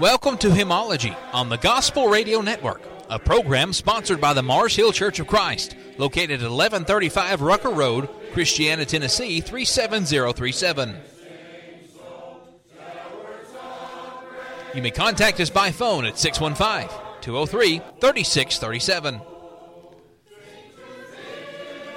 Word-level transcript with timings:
Welcome 0.00 0.38
to 0.38 0.50
Hymnology 0.50 1.16
on 1.32 1.48
the 1.48 1.56
Gospel 1.56 2.06
Radio 2.06 2.40
Network, 2.40 2.80
a 3.10 3.18
program 3.18 3.72
sponsored 3.72 4.20
by 4.20 4.32
the 4.32 4.44
Mars 4.44 4.76
Hill 4.76 4.92
Church 4.92 5.18
of 5.18 5.26
Christ, 5.26 5.74
located 5.96 6.40
at 6.40 6.48
1135 6.48 7.42
Rucker 7.42 7.70
Road, 7.70 8.08
Christiana, 8.32 8.84
Tennessee 8.84 9.40
37037. 9.40 10.96
You 14.72 14.82
may 14.82 14.92
contact 14.92 15.40
us 15.40 15.50
by 15.50 15.72
phone 15.72 16.04
at 16.04 16.16
615 16.16 16.96
203 17.20 17.78
3637. 18.00 19.20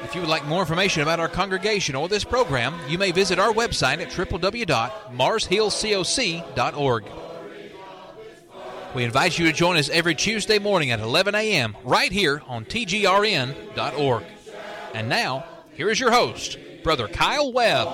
If 0.06 0.16
you 0.16 0.22
would 0.22 0.30
like 0.32 0.48
more 0.48 0.62
information 0.62 1.04
about 1.04 1.20
our 1.20 1.30
congregation 1.30 1.94
or 1.94 2.10
this 2.10 2.24
program, 2.24 2.80
you 2.90 2.98
may 2.98 3.12
visit 3.12 3.38
our 3.38 3.54
website 3.54 4.02
at 4.02 4.10
www.marshillcoc.org. 4.10 7.04
We 8.94 9.06
invite 9.06 9.40
you 9.40 9.46
to 9.46 9.54
join 9.54 9.78
us 9.78 9.90
every 9.90 10.16
Tuesday 10.16 10.60
morning 10.60 10.92
at 10.92 11.00
11 11.00 11.34
a.m. 11.34 11.78
right 11.86 12.12
here 12.12 12.42
on 12.46 12.66
tgrn.org. 12.66 14.24
And 14.94 15.08
now, 15.08 15.46
here 15.74 15.90
is 15.90 15.98
your 15.98 16.12
host, 16.12 16.58
Brother 16.84 17.08
Kyle 17.08 17.54
Webb. 17.54 17.88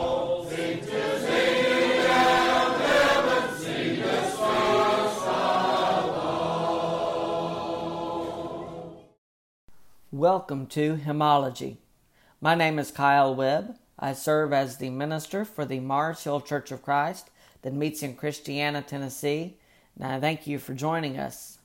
Welcome 10.11 10.65
to 10.67 10.95
Hymnology. 10.95 11.77
My 12.41 12.55
name 12.55 12.79
is 12.79 12.89
Kyle 12.89 13.35
Webb. 13.35 13.75
I 13.99 14.13
serve 14.13 14.51
as 14.51 14.77
the 14.77 14.89
minister 14.89 15.45
for 15.45 15.63
the 15.63 15.79
Mars 15.79 16.23
Hill 16.23 16.41
Church 16.41 16.71
of 16.71 16.81
Christ 16.81 17.29
that 17.61 17.73
meets 17.73 18.01
in 18.01 18.15
Christiana, 18.15 18.81
Tennessee, 18.81 19.57
and 19.99 20.11
I 20.13 20.19
thank 20.19 20.47
you 20.47 20.59
for 20.59 20.73
joining 20.73 21.17
us. 21.17 21.57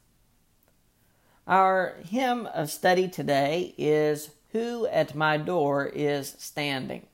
Our 1.47 1.97
hymn 2.09 2.47
of 2.47 2.71
study 2.71 3.09
today 3.09 3.75
is 3.77 4.31
Who 4.53 4.87
at 4.87 5.15
My 5.15 5.37
Door 5.37 5.87
is 5.89 6.35
Standing, 6.39 7.07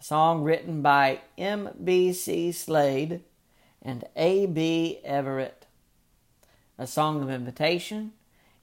a 0.00 0.02
song 0.02 0.42
written 0.42 0.82
by 0.82 1.20
M.B.C. 1.36 2.52
Slade 2.52 3.20
and 3.82 4.04
A.B. 4.16 5.00
Everett. 5.04 5.66
A 6.78 6.86
song 6.86 7.22
of 7.22 7.30
invitation. 7.30 8.12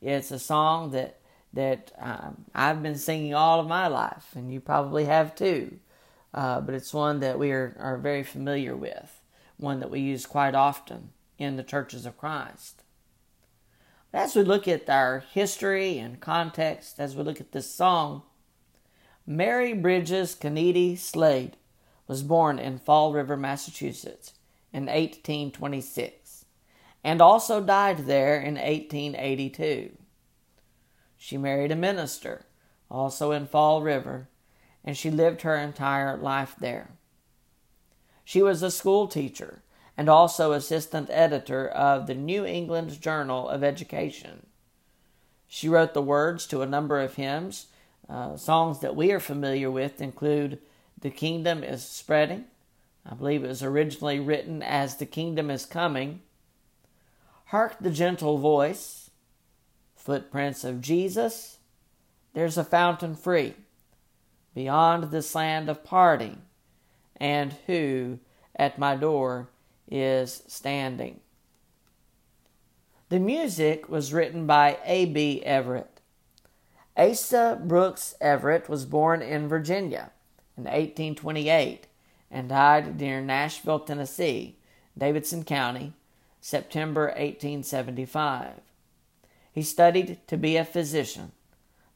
It's 0.02 0.31
a 0.31 0.40
song 0.40 0.92
that 0.92 1.19
that 1.53 1.94
um, 2.00 2.44
I've 2.53 2.84
been 2.84 2.97
singing 2.97 3.34
all 3.34 3.62
of 3.62 3.67
my 3.67 3.88
life, 3.88 4.28
and 4.36 4.52
you 4.52 4.59
probably 4.59 5.06
have 5.06 5.36
too. 5.36 5.80
Uh, 6.34 6.59
but 6.59 6.75
it's 6.75 6.94
one 6.94 7.22
that 7.22 7.40
we 7.40 7.52
are, 7.52 7.78
are 7.80 7.97
very 7.97 8.23
familiar 8.23 8.75
with, 8.75 9.22
one 9.56 9.80
that 9.80 9.90
we 9.90 10.02
use 10.02 10.25
quite 10.25 10.53
often 10.53 11.12
in 11.38 11.55
the 11.55 11.64
churches 11.64 12.05
of 12.05 12.17
Christ. 12.17 12.83
As 14.14 14.36
we 14.36 14.44
look 14.44 14.67
at 14.67 14.89
our 14.89 15.25
history 15.33 15.97
and 15.97 16.19
context, 16.19 17.00
as 17.00 17.16
we 17.16 17.23
look 17.23 17.41
at 17.41 17.52
this 17.52 17.69
song, 17.69 18.23
Mary 19.28 19.73
Bridges 19.73 20.36
Canedy 20.36 20.95
Slade 20.97 21.58
was 22.08 22.23
born 22.23 22.59
in 22.59 22.80
Fall 22.80 23.11
River, 23.11 23.36
Massachusetts 23.36 24.33
in 24.72 24.83
1826 24.83 26.25
and 27.06 27.22
also 27.22 27.61
died 27.61 28.00
there 28.08 28.41
in 28.41 28.56
1882. 28.56 29.91
She 31.17 31.38
married 31.38 31.72
a 31.72 31.75
minister, 31.75 32.47
also 32.89 33.31
in 33.31 33.45
Fall 33.45 33.83
River, 33.83 34.28
and 34.83 34.97
she 34.97 35.11
lived 35.11 35.44
her 35.44 35.56
entire 35.56 36.17
life 36.17 36.56
there. 36.59 36.97
She 38.23 38.41
was 38.41 38.63
a 38.63 38.72
school 38.72 39.08
teacher 39.08 39.61
and 39.98 40.10
also 40.10 40.52
assistant 40.52 41.10
editor 41.12 41.68
of 41.68 42.08
the 42.08 42.16
New 42.16 42.46
England 42.46 43.00
Journal 43.02 43.48
of 43.48 43.64
Education. 43.64 44.46
She 45.47 45.69
wrote 45.69 45.94
the 45.94 46.02
words 46.02 46.46
to 46.47 46.62
a 46.62 46.68
number 46.68 47.00
of 47.00 47.16
hymns. 47.16 47.68
Uh, 48.09 48.38
songs 48.38 48.80
that 48.81 48.96
we 48.96 49.12
are 49.12 49.19
familiar 49.19 49.72
with 49.72 50.02
include 50.02 50.59
The 51.00 51.09
Kingdom 51.09 51.64
is 51.64 51.84
Spreading. 51.84 52.46
I 53.09 53.14
believe 53.14 53.44
it 53.44 53.47
was 53.47 53.64
originally 53.64 54.19
written 54.19 54.62
as 54.62 54.97
The 54.97 55.06
Kingdom 55.06 55.50
is 55.50 55.66
Coming. 55.66 56.22
Hark 57.46 57.78
the 57.80 57.92
Gentle 57.92 58.38
Voice. 58.38 59.09
Footprints 59.96 60.64
of 60.64 60.81
Jesus. 60.81 61.58
There's 62.34 62.58
a 62.58 62.64
fountain 62.64 63.16
free 63.16 63.56
beyond 64.56 65.12
this 65.12 65.36
land 65.36 65.69
of 65.69 65.84
parting, 65.84 66.42
and 67.18 67.53
who 67.68 68.18
at 68.56 68.80
my 68.80 68.96
door 68.96 69.50
is 69.90 70.44
standing. 70.47 71.19
The 73.09 73.19
music 73.19 73.88
was 73.88 74.13
written 74.13 74.47
by 74.47 74.79
A.B. 74.84 75.44
Everett. 75.44 76.01
Asa 76.97 77.59
Brooks 77.63 78.16
Everett 78.19 78.69
was 78.69 78.85
born 78.85 79.22
in 79.22 79.47
Virginia 79.47 80.12
in 80.57 80.63
1828 80.63 81.88
and 82.31 82.50
died 82.50 83.00
near 83.00 83.22
Nashville, 83.22 83.79
Tennessee, 83.79 84.57
Davidson 84.97 85.44
County, 85.44 85.94
September 86.41 87.07
1875. 87.07 88.62
He 89.51 89.62
studied 89.62 90.19
to 90.28 90.38
be 90.38 90.57
a 90.57 90.66
physician, 90.66 91.31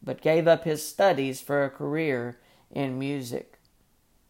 but 0.02 0.22
gave 0.22 0.48
up 0.48 0.64
his 0.64 0.86
studies 0.86 1.42
for 1.42 1.64
a 1.64 1.70
career 1.70 2.38
in 2.72 3.00
music. 3.00 3.60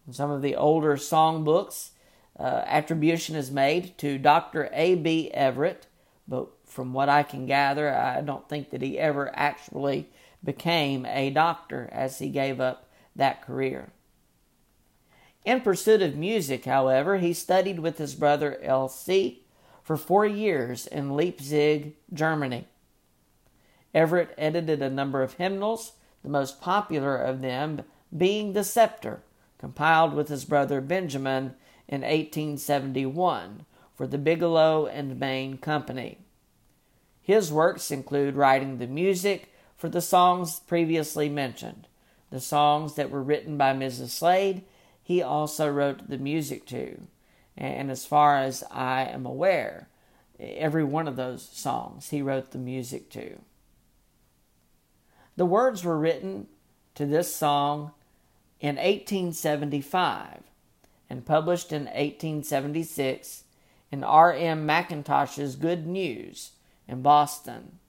In 0.08 0.14
some 0.14 0.32
of 0.32 0.42
the 0.42 0.56
older 0.56 0.96
songbooks, 0.96 1.92
uh, 2.40 2.64
attribution 2.66 3.36
is 3.36 3.52
made 3.52 3.98
to 3.98 4.18
Dr. 4.18 4.70
A.B. 4.72 5.30
Everett, 5.34 5.88
but 6.28 6.48
from 6.66 6.94
what 6.94 7.10
I 7.10 7.24
can 7.24 7.46
gather, 7.46 7.94
I 7.94 8.22
don't 8.22 8.48
think 8.48 8.70
that 8.70 8.82
he 8.82 8.98
ever 8.98 9.30
actually 9.36 10.10
became 10.44 11.06
a 11.06 11.32
doctor 11.32 11.90
as 11.92 12.20
he 12.20 12.30
gave 12.30 12.62
up 12.62 12.90
that 13.16 13.42
career. 13.42 13.92
In 15.44 15.62
pursuit 15.62 16.02
of 16.02 16.16
music, 16.16 16.66
however, 16.66 17.18
he 17.18 17.34
studied 17.34 17.80
with 17.80 17.98
his 17.98 18.16
brother 18.16 18.60
L.C. 18.62 19.44
for 19.84 19.98
four 19.98 20.26
years 20.26 20.88
in 20.88 21.16
Leipzig, 21.16 21.96
Germany. 22.14 22.68
Everett 23.94 24.34
edited 24.38 24.82
a 24.82 24.90
number 24.90 25.24
of 25.24 25.34
hymnals, 25.34 25.94
the 26.24 26.30
most 26.30 26.62
popular 26.62 27.18
of 27.18 27.42
them 27.42 27.82
being 28.16 28.54
The 28.54 28.64
Scepter, 28.64 29.24
compiled 29.58 30.14
with 30.14 30.30
his 30.30 30.46
brother 30.46 30.82
Benjamin 30.82 31.56
in 31.90 32.02
1871 32.02 33.66
for 33.96 34.08
the 34.08 34.20
Biglow 34.20 34.86
and 34.86 35.20
Main 35.20 35.58
Company. 35.58 36.20
His 37.22 37.52
works 37.52 37.92
include 37.92 38.36
writing 38.36 38.78
the 38.78 38.88
music 38.88 39.52
for 39.76 39.90
the 39.90 40.02
songs 40.02 40.60
previously 40.60 41.30
mentioned. 41.30 41.88
The 42.30 42.40
songs 42.40 42.94
that 42.94 43.10
were 43.10 43.24
written 43.24 43.58
by 43.58 43.74
Mrs. 43.74 44.10
Slade, 44.10 44.64
he 45.02 45.22
also 45.22 45.68
wrote 45.70 46.10
the 46.10 46.20
music 46.20 46.68
to. 46.68 47.08
And 47.58 47.90
as 47.90 48.06
far 48.06 48.38
as 48.38 48.64
I 48.72 49.06
am 49.06 49.26
aware, 49.26 49.90
every 50.40 50.84
one 50.84 51.08
of 51.08 51.16
those 51.16 51.42
songs 51.42 52.10
he 52.10 52.22
wrote 52.22 52.52
the 52.52 52.60
music 52.60 53.10
to. 53.12 53.40
The 55.36 55.46
words 55.46 55.84
were 55.84 55.98
written 55.98 56.48
to 56.96 57.08
this 57.08 57.34
song 57.34 57.92
in 58.60 58.76
1875 58.76 60.44
and 61.10 61.26
published 61.26 61.72
in 61.72 61.86
1876 61.86 63.44
in 63.92 64.04
R.M. 64.04 64.68
McIntosh's 64.68 65.56
Good 65.56 65.88
News 65.88 66.52
in 66.88 67.02
Boston. 67.02 67.80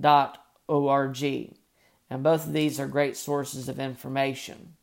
hymnary.org. 0.00 1.56
And 2.10 2.22
both 2.22 2.46
of 2.46 2.52
these 2.52 2.78
are 2.78 2.86
great 2.86 3.16
sources 3.16 3.68
of 3.68 3.80
information. 3.80 4.74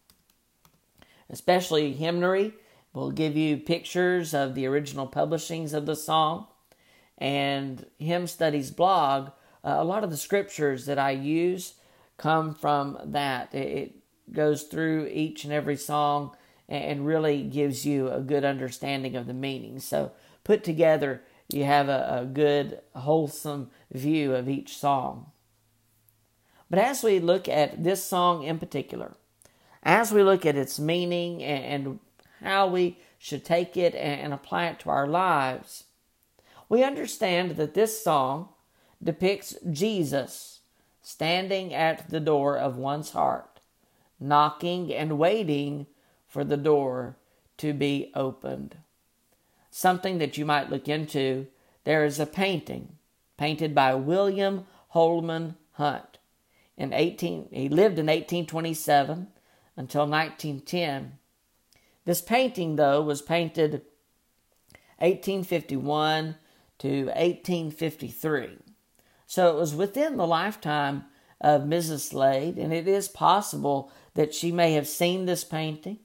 Especially 1.30 1.94
hymnary 1.94 2.54
will 2.94 3.12
give 3.12 3.38
you 3.38 3.58
pictures 3.58 4.34
of 4.34 4.56
the 4.56 4.66
original 4.66 5.06
publishings 5.06 5.74
of 5.74 5.86
the 5.86 5.96
song. 5.96 6.48
And 7.18 7.86
Hymn 8.00 8.26
Studies 8.26 8.72
blog, 8.72 9.28
uh, 9.64 9.76
a 9.78 9.84
lot 9.84 10.04
of 10.04 10.10
the 10.10 10.18
scriptures 10.18 10.86
that 10.86 10.98
I 10.98 11.12
use 11.12 11.76
come 12.18 12.56
from 12.56 12.98
that. 13.06 13.54
It 13.54 13.96
goes 14.32 14.64
through 14.64 15.08
each 15.08 15.44
and 15.44 15.54
every 15.54 15.76
song 15.76 16.36
and 16.68 17.06
really 17.06 17.44
gives 17.44 17.86
you 17.86 18.10
a 18.10 18.22
good 18.22 18.46
understanding 18.46 19.16
of 19.16 19.28
the 19.28 19.34
meaning. 19.34 19.80
So, 19.80 20.12
put 20.44 20.64
together, 20.64 21.22
you 21.52 21.64
have 21.64 21.90
a, 21.90 22.22
a 22.22 22.26
good, 22.26 22.80
wholesome 22.96 23.72
view 23.92 24.36
of 24.36 24.48
each 24.48 24.78
song. 24.78 25.32
But 26.70 26.80
as 26.80 27.04
we 27.04 27.20
look 27.20 27.50
at 27.50 27.84
this 27.84 28.04
song 28.04 28.44
in 28.44 28.60
particular, 28.60 29.16
as 29.82 30.12
we 30.12 30.24
look 30.24 30.46
at 30.46 30.56
its 30.56 30.80
meaning 30.80 31.44
and 31.44 32.00
how 32.42 32.68
we 32.68 33.00
should 33.18 33.44
take 33.44 33.76
it 33.76 33.96
and 33.96 34.34
apply 34.34 34.68
it 34.68 34.80
to 34.82 34.90
our 34.90 35.08
lives, 35.08 35.86
we 36.68 36.84
understand 36.84 37.52
that 37.52 37.74
this 37.74 38.04
song 38.04 38.50
depicts 39.04 39.56
Jesus 39.72 40.60
standing 41.02 41.74
at 41.74 42.10
the 42.10 42.20
door 42.20 42.58
of 42.58 42.78
one's 42.78 43.12
heart, 43.12 43.60
knocking 44.20 44.94
and 44.94 45.18
waiting 45.18 45.88
for 46.28 46.44
the 46.44 46.58
door 46.58 47.18
to 47.58 47.74
be 47.74 48.12
opened. 48.14 48.78
Something 49.80 50.18
that 50.18 50.38
you 50.38 50.44
might 50.44 50.70
look 50.70 50.90
into 50.90 51.48
there 51.86 52.04
is 52.04 52.20
a 52.20 52.26
painting 52.26 52.98
painted 53.38 53.74
by 53.74 53.96
William 53.96 54.66
Holman 54.90 55.56
Hunt. 55.72 56.18
In 56.76 56.92
18, 56.92 57.48
he 57.54 57.70
lived 57.70 57.98
in 57.98 58.08
1827 58.08 59.28
until 59.78 60.02
1910. 60.02 61.14
This 62.04 62.22
painting, 62.22 62.76
though, 62.76 63.02
was 63.02 63.22
painted 63.22 63.84
1851 64.98 66.36
to 66.80 67.06
1853. 67.06 68.58
So 69.28 69.48
it 69.48 69.58
was 69.58 69.74
within 69.74 70.18
the 70.18 70.28
lifetime 70.28 71.06
of 71.40 71.62
Mrs. 71.62 72.10
Slade, 72.10 72.58
and 72.58 72.74
it 72.74 72.86
is 72.86 73.08
possible 73.08 73.94
that 74.16 74.34
she 74.34 74.52
may 74.52 74.74
have 74.74 74.90
seen 74.90 75.26
this 75.26 75.46
painting. 75.46 76.00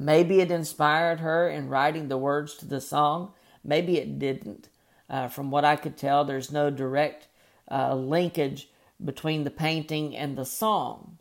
Maybe 0.00 0.40
it 0.40 0.52
inspired 0.52 1.18
her 1.18 1.48
in 1.48 1.68
writing 1.68 2.06
the 2.06 2.16
words 2.16 2.54
to 2.58 2.66
the 2.66 2.80
song. 2.80 3.32
Maybe 3.64 3.98
it 3.98 4.20
didn't. 4.20 4.68
Uh, 5.10 5.26
from 5.26 5.50
what 5.50 5.64
I 5.64 5.74
could 5.74 5.96
tell, 5.96 6.24
there's 6.24 6.52
no 6.52 6.70
direct 6.70 7.26
uh, 7.68 7.96
linkage 7.96 8.70
between 9.04 9.42
the 9.42 9.50
painting 9.50 10.16
and 10.16 10.38
the 10.38 10.44
song. 10.44 11.18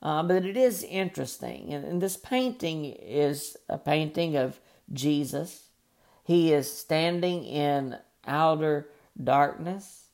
Uh, 0.00 0.22
but 0.22 0.46
it 0.46 0.56
is 0.56 0.82
interesting. 0.82 1.74
And, 1.74 1.84
and 1.84 2.00
this 2.00 2.16
painting 2.16 2.86
is 2.86 3.58
a 3.68 3.76
painting 3.76 4.34
of 4.34 4.60
Jesus. 4.90 5.64
He 6.24 6.54
is 6.54 6.72
standing 6.72 7.44
in 7.44 7.98
outer 8.26 8.88
darkness. 9.22 10.06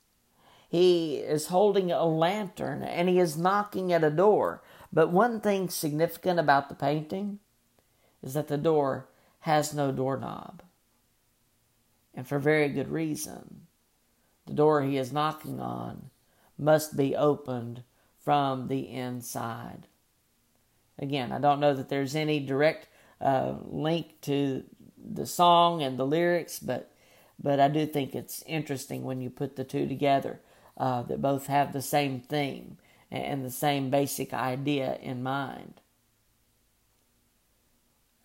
He 0.68 1.18
is 1.18 1.46
holding 1.46 1.92
a 1.92 2.04
lantern 2.04 2.82
and 2.82 3.08
he 3.08 3.20
is 3.20 3.38
knocking 3.38 3.92
at 3.92 4.02
a 4.02 4.10
door. 4.10 4.64
But 4.92 5.12
one 5.12 5.40
thing 5.40 5.68
significant 5.68 6.40
about 6.40 6.68
the 6.68 6.74
painting 6.74 7.38
is 8.26 8.34
that 8.34 8.48
the 8.48 8.58
door 8.58 9.08
has 9.40 9.72
no 9.72 9.92
doorknob. 9.92 10.62
And 12.12 12.26
for 12.26 12.40
very 12.40 12.68
good 12.68 12.88
reason. 12.88 13.62
The 14.46 14.54
door 14.54 14.82
he 14.82 14.96
is 14.96 15.12
knocking 15.12 15.60
on 15.60 16.10
must 16.58 16.96
be 16.96 17.14
opened 17.14 17.84
from 18.24 18.66
the 18.66 18.90
inside. 18.90 19.86
Again, 20.98 21.30
I 21.30 21.38
don't 21.38 21.60
know 21.60 21.74
that 21.74 21.88
there's 21.88 22.16
any 22.16 22.40
direct 22.40 22.88
uh, 23.20 23.54
link 23.64 24.20
to 24.22 24.64
the 24.98 25.26
song 25.26 25.82
and 25.82 25.96
the 25.96 26.06
lyrics, 26.06 26.58
but 26.58 26.90
but 27.38 27.60
I 27.60 27.68
do 27.68 27.86
think 27.86 28.14
it's 28.14 28.42
interesting 28.46 29.04
when 29.04 29.20
you 29.20 29.28
put 29.28 29.56
the 29.56 29.64
two 29.64 29.86
together 29.86 30.40
uh, 30.76 31.02
that 31.02 31.20
both 31.20 31.48
have 31.48 31.72
the 31.72 31.82
same 31.82 32.20
theme 32.20 32.78
and 33.10 33.44
the 33.44 33.50
same 33.50 33.90
basic 33.90 34.32
idea 34.32 34.98
in 35.02 35.22
mind. 35.22 35.82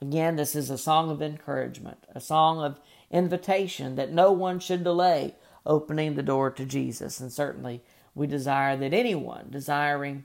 Again, 0.01 0.36
this 0.36 0.56
is 0.56 0.69
a 0.71 0.77
song 0.77 1.12
of 1.12 1.21
encouragement, 1.21 2.06
a 2.15 2.19
song 2.19 2.59
of 2.59 2.80
invitation 3.12 3.95
that 3.95 4.12
no 4.12 4.31
one 4.31 4.59
should 4.59 4.83
delay 4.83 5.36
opening 5.65 6.15
the 6.15 6.24
door 6.24 6.50
to 6.50 6.65
Jesus. 6.65 7.19
And 7.19 7.31
certainly, 7.31 7.83
we 8.15 8.25
desire 8.25 8.75
that 8.77 8.94
anyone 8.94 9.48
desiring 9.51 10.24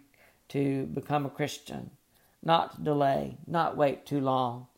to 0.49 0.87
become 0.87 1.26
a 1.26 1.31
Christian 1.31 1.90
not 2.43 2.84
delay, 2.84 3.37
not 3.46 3.76
wait 3.76 4.06
too 4.06 4.20
long, 4.20 4.69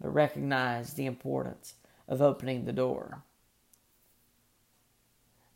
but 0.00 0.14
recognize 0.14 0.94
the 0.94 1.06
importance 1.06 1.74
of 2.06 2.22
opening 2.22 2.64
the 2.64 2.72
door. 2.72 3.22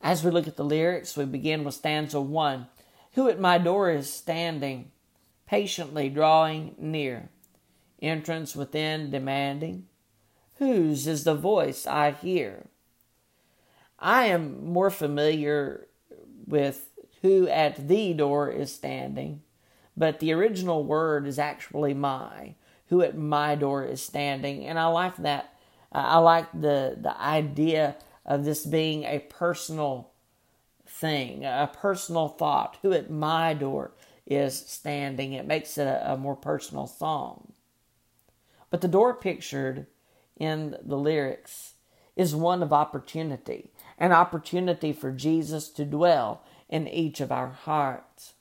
As 0.00 0.24
we 0.24 0.32
look 0.32 0.48
at 0.48 0.56
the 0.56 0.64
lyrics, 0.64 1.16
we 1.16 1.24
begin 1.24 1.62
with 1.62 1.74
stanza 1.74 2.20
one 2.20 2.66
Who 3.12 3.28
at 3.28 3.38
my 3.38 3.58
door 3.58 3.90
is 3.90 4.12
standing, 4.12 4.90
patiently 5.46 6.08
drawing 6.08 6.74
near, 6.76 7.28
entrance 8.02 8.54
within 8.54 9.10
demanding? 9.10 9.86
Whose 10.56 11.06
is 11.06 11.24
the 11.24 11.34
voice 11.34 11.86
I 11.86 12.10
hear? 12.12 12.66
I 13.98 14.24
am 14.26 14.64
more 14.64 14.90
familiar 14.90 15.86
with 16.46 16.90
who 17.22 17.48
at 17.48 17.88
the 17.88 18.12
door 18.12 18.50
is 18.50 18.74
standing, 18.74 19.42
but 19.96 20.18
the 20.18 20.32
original 20.32 20.84
word 20.84 21.26
is 21.26 21.38
actually 21.38 21.94
my, 21.94 22.54
who 22.88 23.00
at 23.02 23.16
my 23.16 23.54
door 23.54 23.84
is 23.84 24.02
standing, 24.02 24.66
and 24.66 24.78
I 24.78 24.86
like 24.86 25.16
that 25.18 25.54
uh, 25.92 25.98
I 25.98 26.18
like 26.18 26.50
the 26.52 26.96
the 27.00 27.18
idea 27.20 27.96
of 28.24 28.44
this 28.44 28.64
being 28.64 29.04
a 29.04 29.18
personal 29.18 30.10
thing, 30.86 31.44
a 31.44 31.70
personal 31.72 32.28
thought. 32.28 32.78
Who 32.82 32.92
at 32.92 33.10
my 33.10 33.54
door 33.54 33.92
is 34.26 34.58
standing? 34.58 35.32
It 35.34 35.46
makes 35.46 35.76
it 35.78 35.86
a, 35.86 36.12
a 36.12 36.16
more 36.16 36.36
personal 36.36 36.86
song. 36.86 37.51
But 38.72 38.80
the 38.80 38.88
door 38.88 39.12
pictured 39.12 39.86
in 40.34 40.76
the 40.82 40.96
lyrics 40.96 41.74
is 42.16 42.34
one 42.34 42.62
of 42.62 42.72
opportunity, 42.72 43.70
an 43.98 44.12
opportunity 44.12 44.94
for 44.94 45.12
Jesus 45.12 45.68
to 45.68 45.84
dwell 45.84 46.42
in 46.70 46.88
each 46.88 47.20
of 47.20 47.30
our 47.30 47.48
hearts. 47.50 48.32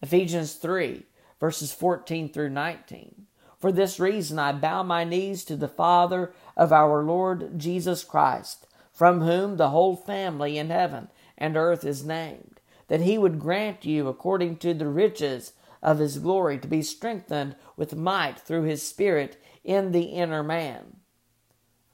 Ephesians 0.00 0.54
3, 0.54 1.04
verses 1.38 1.74
14 1.74 2.30
through 2.32 2.48
19. 2.48 3.26
For 3.58 3.70
this 3.70 4.00
reason 4.00 4.38
I 4.38 4.52
bow 4.52 4.82
my 4.82 5.04
knees 5.04 5.44
to 5.44 5.56
the 5.56 5.68
Father 5.68 6.32
of 6.56 6.72
our 6.72 7.04
Lord 7.04 7.58
Jesus 7.58 8.02
Christ, 8.02 8.66
from 8.94 9.20
whom 9.20 9.58
the 9.58 9.68
whole 9.68 9.94
family 9.94 10.56
in 10.56 10.70
heaven 10.70 11.08
and 11.36 11.54
earth 11.54 11.84
is 11.84 12.02
named, 12.02 12.60
that 12.88 13.02
he 13.02 13.18
would 13.18 13.38
grant 13.38 13.84
you, 13.84 14.08
according 14.08 14.56
to 14.56 14.72
the 14.72 14.88
riches 14.88 15.52
of 15.82 15.98
his 15.98 16.18
glory, 16.18 16.58
to 16.58 16.66
be 16.66 16.80
strengthened 16.80 17.54
with 17.76 17.94
might 17.94 18.40
through 18.40 18.62
his 18.62 18.82
Spirit 18.82 19.36
in 19.64 19.92
the 19.92 20.02
inner 20.02 20.42
man. 20.42 20.96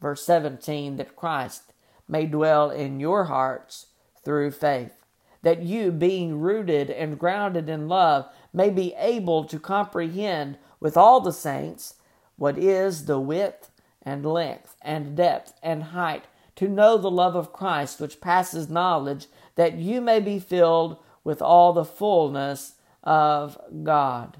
Verse 0.00 0.25
17, 0.25 0.97
that 0.97 1.17
Christ 1.17 1.73
may 2.09 2.27
dwell 2.27 2.71
in 2.71 3.00
your 3.00 3.25
hearts 3.25 3.87
through 4.25 4.50
faith, 4.50 5.05
that 5.43 5.62
you, 5.62 5.91
being 5.93 6.41
rooted 6.41 6.91
and 6.91 7.19
grounded 7.19 7.69
in 7.69 7.89
love, 7.89 8.27
may 8.53 8.69
be 8.69 8.95
able 8.99 9.45
to 9.45 9.59
comprehend 9.59 10.59
with 10.81 10.97
all 10.97 11.21
the 11.21 11.33
saints 11.33 11.95
what 12.37 12.59
is 12.59 13.05
the 13.05 13.21
width 13.21 13.71
and 14.03 14.25
length 14.25 14.75
and 14.83 15.17
depth 15.17 15.53
and 15.62 15.85
height, 15.85 16.25
to 16.57 16.69
know 16.69 16.97
the 16.97 17.11
love 17.11 17.37
of 17.37 17.53
Christ 17.53 18.00
which 18.00 18.21
passes 18.21 18.69
knowledge, 18.69 19.27
that 19.55 19.77
you 19.77 20.00
may 20.00 20.21
be 20.21 20.39
filled 20.39 20.99
with 21.23 21.41
all 21.41 21.73
the 21.73 21.85
fullness 21.85 22.75
of 23.03 23.59
God. 23.83 24.39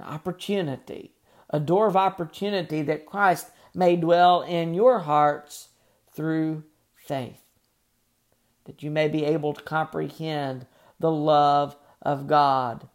Opportunity, 0.00 1.14
a 1.52 1.60
door 1.60 1.86
of 1.86 1.96
opportunity 1.96 2.82
that 2.82 3.06
Christ 3.06 3.50
may 3.74 3.96
dwell 3.96 4.42
in 4.42 4.74
your 4.74 5.00
hearts 5.00 5.68
through 6.12 6.64
faith, 6.96 7.42
that 8.64 8.82
you 8.82 8.90
may 8.90 9.08
be 9.08 9.24
able 9.24 9.52
to 9.52 9.62
comprehend 9.62 10.66
the 10.98 11.10
love 11.10 11.76
of 12.00 12.26
God 12.26 12.88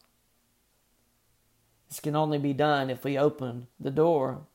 this 1.90 2.00
can 2.00 2.16
only 2.16 2.38
be 2.38 2.54
done 2.54 2.90
if 2.90 3.04
we 3.04 3.18
open 3.18 3.68
the 3.80 3.92
door. 3.92 4.46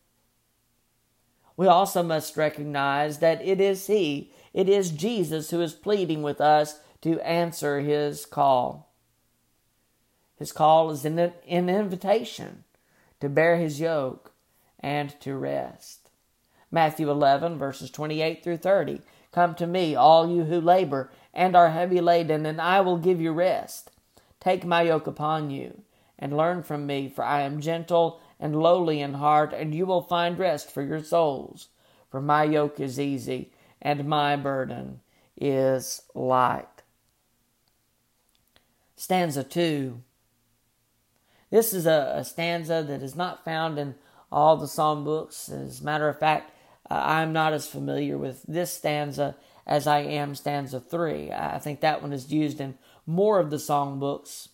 We 1.57 1.67
also 1.67 2.03
must 2.03 2.37
recognize 2.37 3.19
that 3.19 3.43
it 3.43 3.61
is 3.61 3.87
He, 3.87 4.33
it 4.53 4.69
is 4.69 4.91
Jesus 4.91 5.51
who 5.51 5.61
is 5.61 5.73
pleading 5.73 6.23
with 6.23 6.41
us 6.41 6.81
to 7.03 7.21
answer 7.21 7.81
His 7.81 8.27
call. 8.27 8.95
His 10.37 10.53
call 10.53 10.91
is 10.91 11.05
an 11.05 11.33
invitation 11.47 12.65
to 13.23 13.29
bear 13.29 13.55
His 13.55 13.79
yoke 13.79 14.33
and 14.81 15.15
to 15.21 15.37
rest. 15.37 16.11
Matthew 16.73 17.09
11, 17.09 17.57
verses 17.57 17.89
28 17.89 18.43
through 18.43 18.57
30. 18.57 19.01
Come 19.31 19.55
to 19.55 19.67
me, 19.69 19.95
all 19.95 20.29
you 20.29 20.43
who 20.43 20.61
labor 20.61 21.09
and 21.33 21.55
are 21.55 21.71
heavy 21.71 22.01
laden, 22.01 22.45
and 22.45 22.61
I 22.61 22.81
will 22.81 22.99
give 22.99 23.21
you 23.21 23.31
rest. 23.31 23.93
Take 24.41 24.65
my 24.65 24.83
yoke 24.83 25.07
upon 25.07 25.51
you, 25.51 25.83
and 26.19 26.37
learn 26.37 26.65
from 26.65 26.85
me, 26.85 27.09
for 27.09 27.23
I 27.23 27.43
am 27.43 27.61
gentle 27.61 28.21
and 28.41 28.61
lowly 28.61 29.01
in 29.01 29.15
heart, 29.15 29.53
and 29.53 29.73
you 29.73 29.87
will 29.87 30.03
find 30.03 30.37
rest 30.37 30.69
for 30.69 30.83
your 30.83 31.05
souls. 31.05 31.69
For 32.11 32.21
my 32.21 32.43
yoke 32.43 32.81
is 32.81 32.99
easy, 32.99 33.53
and 33.81 34.09
my 34.09 34.35
burden 34.35 34.99
is 35.41 36.03
light. 36.13 36.83
Stanza 38.97 39.45
2. 39.45 40.03
This 41.53 41.75
is 41.75 41.85
a, 41.85 42.15
a 42.17 42.25
stanza 42.25 42.83
that 42.89 43.03
is 43.03 43.15
not 43.15 43.45
found 43.45 43.79
in 43.79 43.95
all 44.33 44.57
the 44.57 44.67
psalm 44.67 45.05
books. 45.05 45.51
As 45.51 45.83
a 45.83 45.85
matter 45.85 46.09
of 46.09 46.19
fact, 46.19 46.51
uh, 46.91 46.95
I'm 47.05 47.35
not 47.35 47.53
as 47.53 47.67
familiar 47.67 48.17
with 48.17 48.43
this 48.49 48.73
stanza 48.73 49.37
as 49.67 49.87
I 49.87 49.99
am 49.99 50.35
stanza 50.35 50.81
3. 50.81 51.31
I 51.31 51.59
think 51.59 51.81
that 51.81 52.01
one 52.01 52.15
is 52.15 52.33
used 52.33 52.59
in 52.59 52.79
more 53.07 53.39
of 53.39 53.51
the 53.51 53.59
song 53.59 54.01
books. 54.01 54.49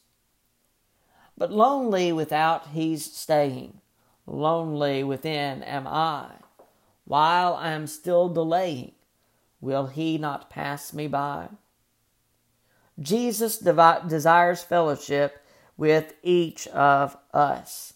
But 1.37 1.53
lonely 1.53 2.11
without 2.11 2.71
he's 2.71 3.05
staying, 3.05 3.81
lonely 4.27 5.05
within 5.05 5.63
am 5.63 5.87
I. 5.87 6.33
While 7.05 7.55
I 7.55 7.71
am 7.71 7.87
still 7.87 8.29
delaying, 8.29 8.91
will 9.61 9.87
he 9.87 10.19
not 10.19 10.51
pass 10.51 10.93
me 10.93 11.07
by? 11.07 11.51
Jesus 12.99 13.57
desires 13.57 14.65
fellowship 14.65 15.45
with 15.79 16.13
each 16.23 16.67
of 16.69 17.17
us. 17.33 17.95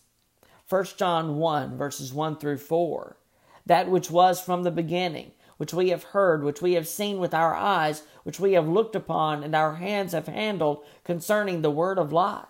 1 0.70 0.84
John 0.96 1.36
1, 1.36 1.76
verses 1.76 2.14
1 2.14 2.36
through 2.38 2.56
4. 2.56 3.18
That 3.66 3.90
which 3.90 4.10
was 4.10 4.40
from 4.40 4.62
the 4.62 4.70
beginning, 4.70 5.32
which 5.58 5.74
we 5.74 5.90
have 5.90 6.04
heard, 6.04 6.42
which 6.42 6.62
we 6.62 6.72
have 6.72 6.88
seen 6.88 7.18
with 7.18 7.34
our 7.34 7.54
eyes, 7.54 8.04
which 8.22 8.40
we 8.40 8.54
have 8.54 8.66
looked 8.66 8.96
upon, 8.96 9.44
and 9.44 9.54
our 9.54 9.74
hands 9.74 10.12
have 10.12 10.28
handled 10.28 10.82
concerning 11.04 11.60
the 11.60 11.70
word 11.70 11.98
of 11.98 12.12
life. 12.12 12.46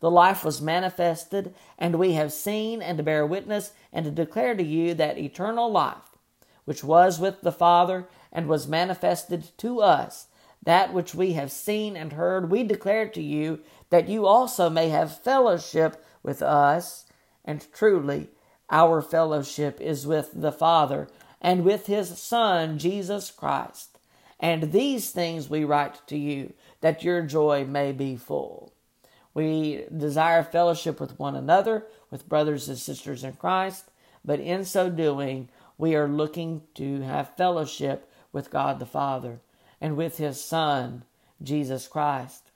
The 0.00 0.10
life 0.10 0.44
was 0.44 0.62
manifested, 0.62 1.54
and 1.76 1.96
we 1.96 2.12
have 2.12 2.32
seen 2.32 2.80
and 2.80 3.04
bear 3.04 3.26
witness 3.26 3.72
and 3.92 4.04
to 4.04 4.10
declare 4.10 4.54
to 4.54 4.62
you 4.62 4.94
that 4.94 5.18
eternal 5.18 5.70
life, 5.70 6.16
which 6.64 6.84
was 6.84 7.18
with 7.18 7.40
the 7.42 7.52
Father 7.52 8.08
and 8.32 8.46
was 8.46 8.68
manifested 8.68 9.50
to 9.58 9.80
us, 9.80 10.27
that 10.68 10.92
which 10.92 11.14
we 11.14 11.32
have 11.32 11.50
seen 11.50 11.96
and 11.96 12.12
heard, 12.12 12.50
we 12.50 12.62
declare 12.62 13.08
to 13.08 13.22
you, 13.22 13.58
that 13.88 14.06
you 14.06 14.26
also 14.26 14.68
may 14.68 14.90
have 14.90 15.22
fellowship 15.22 16.04
with 16.22 16.42
us. 16.42 17.06
And 17.42 17.66
truly, 17.72 18.28
our 18.68 19.00
fellowship 19.00 19.80
is 19.80 20.06
with 20.06 20.30
the 20.34 20.52
Father 20.52 21.08
and 21.40 21.64
with 21.64 21.86
His 21.86 22.18
Son, 22.18 22.78
Jesus 22.78 23.30
Christ. 23.30 23.98
And 24.38 24.70
these 24.70 25.10
things 25.10 25.48
we 25.48 25.64
write 25.64 26.06
to 26.08 26.18
you, 26.18 26.52
that 26.82 27.02
your 27.02 27.22
joy 27.22 27.64
may 27.64 27.92
be 27.92 28.14
full. 28.14 28.74
We 29.32 29.86
desire 29.96 30.42
fellowship 30.42 31.00
with 31.00 31.18
one 31.18 31.34
another, 31.34 31.86
with 32.10 32.28
brothers 32.28 32.68
and 32.68 32.76
sisters 32.76 33.24
in 33.24 33.32
Christ, 33.32 33.84
but 34.22 34.38
in 34.38 34.66
so 34.66 34.90
doing, 34.90 35.48
we 35.78 35.94
are 35.94 36.08
looking 36.08 36.60
to 36.74 37.00
have 37.00 37.38
fellowship 37.38 38.12
with 38.34 38.50
God 38.50 38.78
the 38.78 38.84
Father 38.84 39.40
and 39.80 39.96
with 39.96 40.18
His 40.18 40.42
Son, 40.42 41.04
Jesus 41.42 41.86
Christ. 41.86 42.50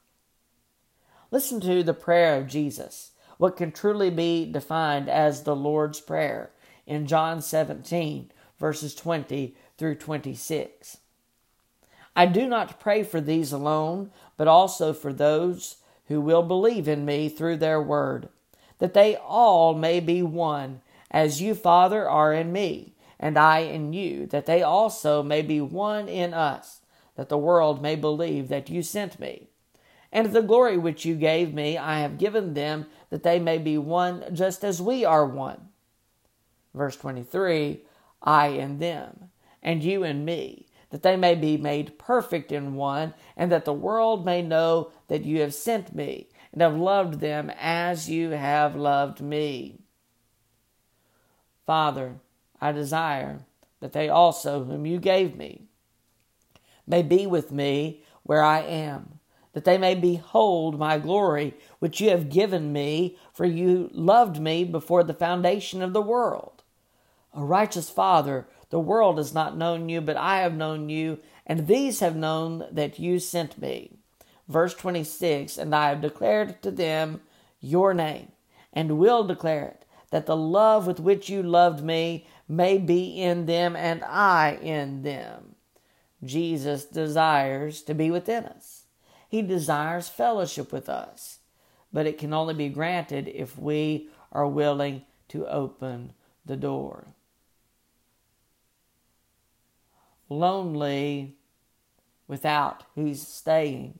Listen 1.31 1.61
to 1.61 1.83
the 1.83 1.95
prayer 1.95 2.37
of 2.37 2.47
Jesus 2.47 3.13
what 3.43 3.57
can 3.57 3.73
truly 3.73 4.09
be 4.09 4.51
defined 4.51 5.09
as 5.09 5.43
the 5.43 5.57
Lord's 5.57 6.01
Prayer 6.01 6.51
in 6.87 7.09
John 7.09 7.43
17, 7.43 8.31
verses 8.57 8.95
20 8.95 9.57
through 9.77 9.97
26. 9.97 10.99
I 12.15 12.27
do 12.27 12.47
not 12.47 12.79
pray 12.79 13.03
for 13.03 13.21
these 13.21 13.51
alone, 13.51 14.13
but 14.37 14.47
also 14.47 14.93
for 14.93 15.13
those 15.13 15.79
who 16.07 16.21
will 16.21 16.45
believe 16.45 16.87
in 16.87 17.05
me 17.05 17.29
through 17.29 17.57
their 17.57 17.83
word, 17.83 18.29
that 18.79 18.95
they 18.95 19.17
all 19.17 19.75
may 19.75 19.99
be 19.99 20.23
one, 20.23 20.81
as 21.11 21.43
you, 21.43 21.55
Father, 21.55 22.09
are 22.09 22.33
in 22.33 22.53
me, 22.53 22.93
and 23.19 23.37
I 23.37 23.61
in 23.61 23.93
you, 23.93 24.27
that 24.27 24.47
they 24.47 24.63
also 24.63 25.23
may 25.23 25.43
be 25.43 25.61
one 25.61 26.09
in 26.09 26.33
us, 26.33 26.82
that 27.17 27.29
the 27.29 27.39
world 27.39 27.83
may 27.83 27.97
believe 27.97 28.49
that 28.49 28.71
you 28.71 28.83
sent 28.83 29.21
me. 29.21 29.49
And 30.13 30.33
the 30.33 30.43
glory 30.43 30.77
which 30.77 31.05
you 31.05 31.15
gave 31.15 31.55
me, 31.55 31.79
I 31.79 32.01
have 32.01 32.19
given 32.19 32.55
them, 32.55 32.87
that 33.11 33.23
they 33.23 33.39
may 33.39 33.59
be 33.59 33.79
one 33.79 34.25
just 34.35 34.65
as 34.65 34.81
we 34.81 35.05
are 35.05 35.27
one. 35.27 35.69
Verse 36.75 36.97
23 36.97 37.81
I 38.23 38.47
and 38.49 38.79
them, 38.79 39.31
and 39.63 39.83
you 39.83 40.05
and 40.05 40.25
me, 40.25 40.69
that 40.91 41.03
they 41.03 41.17
may 41.17 41.35
be 41.35 41.57
made 41.57 41.99
perfect 41.99 42.53
in 42.53 42.75
one, 42.75 43.15
and 43.37 43.51
that 43.51 43.65
the 43.65 43.73
world 43.73 44.25
may 44.25 44.43
know 44.43 44.93
that 45.09 45.25
you 45.25 45.41
have 45.41 45.55
sent 45.55 45.95
me, 45.95 46.29
and 46.53 46.61
have 46.61 46.77
loved 46.77 47.21
them 47.21 47.51
as 47.59 48.09
you 48.09 48.31
have 48.31 48.77
loved 48.77 49.21
me. 49.21 49.81
Father, 51.67 52.17
I 52.61 52.73
desire 52.73 53.41
that 53.81 53.93
they 53.93 54.09
also, 54.09 54.65
whom 54.65 54.87
you 54.87 54.99
gave 54.99 55.37
me, 55.37 55.67
may 56.87 57.03
be 57.03 57.27
with 57.27 57.53
me 57.53 58.03
where 58.23 58.43
I 58.43 58.61
am 58.61 59.21
that 59.53 59.65
they 59.65 59.79
may 59.79 59.95
behold 59.95 60.79
my 60.79 60.99
glory, 60.99 61.55
which 61.79 62.01
you 62.01 62.11
have 62.11 62.31
given 62.31 62.73
me, 62.73 63.17
for 63.33 63.45
you 63.45 63.91
loved 63.93 64.41
me 64.41 64.65
before 64.65 65.05
the 65.05 65.15
foundation 65.15 65.83
of 65.83 65.93
the 65.93 66.03
world. 66.03 66.63
O 67.35 67.43
righteous 67.43 67.91
Father, 67.91 68.47
the 68.71 68.81
world 68.81 69.19
has 69.19 69.35
not 69.35 69.57
known 69.57 69.89
you, 69.89 70.01
but 70.01 70.17
I 70.17 70.41
have 70.41 70.55
known 70.55 70.89
you, 70.89 71.19
and 71.47 71.67
these 71.67 72.01
have 72.01 72.17
known 72.17 72.67
that 72.73 72.99
you 72.99 73.19
sent 73.19 73.61
me. 73.61 73.93
Verse 74.49 74.75
26 74.75 75.59
And 75.59 75.75
I 75.75 75.91
have 75.91 76.01
declared 76.01 76.63
to 76.63 76.71
them 76.71 77.21
your 77.61 77.93
name, 77.93 78.33
and 78.73 78.99
will 78.99 79.25
declare 79.25 79.67
it, 79.67 79.85
that 80.11 80.27
the 80.27 80.37
love 80.37 80.87
with 80.87 81.01
which 81.01 81.29
you 81.29 81.43
loved 81.43 81.85
me 81.85 82.27
may 82.49 82.79
be 82.79 83.21
in 83.21 83.45
them, 83.45 83.77
and 83.77 84.03
I 84.05 84.59
in 84.63 85.03
them. 85.03 85.52
Jesus 86.25 86.85
desires 86.85 87.83
to 87.83 87.95
be 87.95 88.11
within 88.11 88.45
us. 88.45 88.85
He 89.29 89.43
desires 89.43 90.09
fellowship 90.09 90.73
with 90.73 90.89
us, 90.89 91.39
but 91.93 92.07
it 92.07 92.19
can 92.19 92.33
only 92.33 92.55
be 92.55 92.69
granted 92.69 93.29
if 93.29 93.59
we 93.59 94.09
are 94.31 94.47
willing 94.47 95.03
to 95.29 95.47
open 95.47 96.13
the 96.45 96.57
door. 96.57 97.07
Lonely 100.29 101.37
without 102.29 102.85
He's 102.95 103.27
staying, 103.27 103.99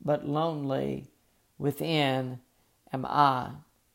but 0.00 0.28
lonely 0.28 1.08
within 1.58 2.40
am 2.92 3.04
I. 3.06 3.50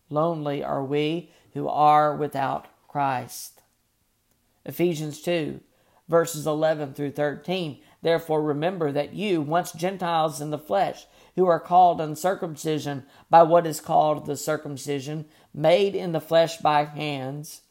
Lonely 0.10 0.64
are 0.64 0.84
we 0.84 1.32
who 1.54 1.68
are 1.68 2.16
without 2.16 2.68
Christ. 2.88 3.62
Ephesians 4.66 5.22
2, 5.22 5.62
verses 6.12 6.46
11 6.46 6.94
through 6.94 7.12
13 7.12 7.80
Therefore, 8.02 8.42
remember 8.42 8.92
that 8.92 9.14
you, 9.14 9.42
once 9.42 9.72
Gentiles 9.72 10.42
in 10.42 10.50
the 10.50 10.58
flesh, 10.58 11.06
who 11.36 11.46
are 11.46 11.60
called 11.60 12.02
uncircumcision 12.02 13.06
by 13.30 13.44
what 13.44 13.68
is 13.68 13.80
called 13.80 14.26
the 14.26 14.36
circumcision, 14.36 15.26
made 15.54 15.96
in 15.96 16.12
the 16.12 16.20
flesh 16.20 16.58
by 16.58 16.86
hands, 16.86 17.62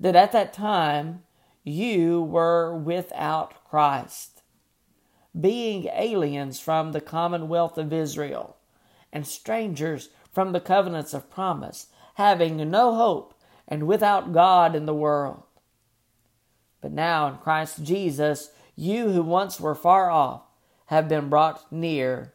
that 0.00 0.16
at 0.16 0.32
that 0.32 0.52
time 0.52 1.22
you 1.62 2.20
were 2.20 2.76
without 2.76 3.64
Christ, 3.64 4.42
being 5.38 5.88
aliens 5.92 6.58
from 6.58 6.92
the 6.92 7.00
commonwealth 7.00 7.78
of 7.78 7.92
Israel, 7.92 8.56
and 9.12 9.26
strangers 9.26 10.08
from 10.32 10.52
the 10.52 10.60
covenants 10.60 11.14
of 11.14 11.30
promise, 11.30 11.86
having 12.14 12.56
no 12.70 12.94
hope, 12.94 13.34
and 13.68 13.86
without 13.86 14.32
God 14.32 14.74
in 14.74 14.86
the 14.86 14.94
world. 14.94 15.45
But 16.86 16.92
now 16.92 17.26
in 17.26 17.38
Christ 17.38 17.82
Jesus, 17.82 18.52
you 18.76 19.10
who 19.10 19.24
once 19.24 19.58
were 19.58 19.74
far 19.74 20.08
off 20.08 20.42
have 20.86 21.08
been 21.08 21.28
brought 21.28 21.72
near 21.72 22.32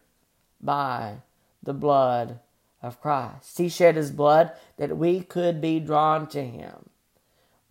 by 0.60 1.22
the 1.64 1.74
blood 1.74 2.42
of 2.82 3.00
Christ. 3.00 3.58
He 3.58 3.70
shed 3.70 3.96
his 3.96 4.12
blood 4.12 4.52
that 4.76 4.98
we 4.98 5.22
could 5.22 5.62
be 5.62 5.80
drawn 5.80 6.28
to 6.32 6.44
him. 6.44 6.90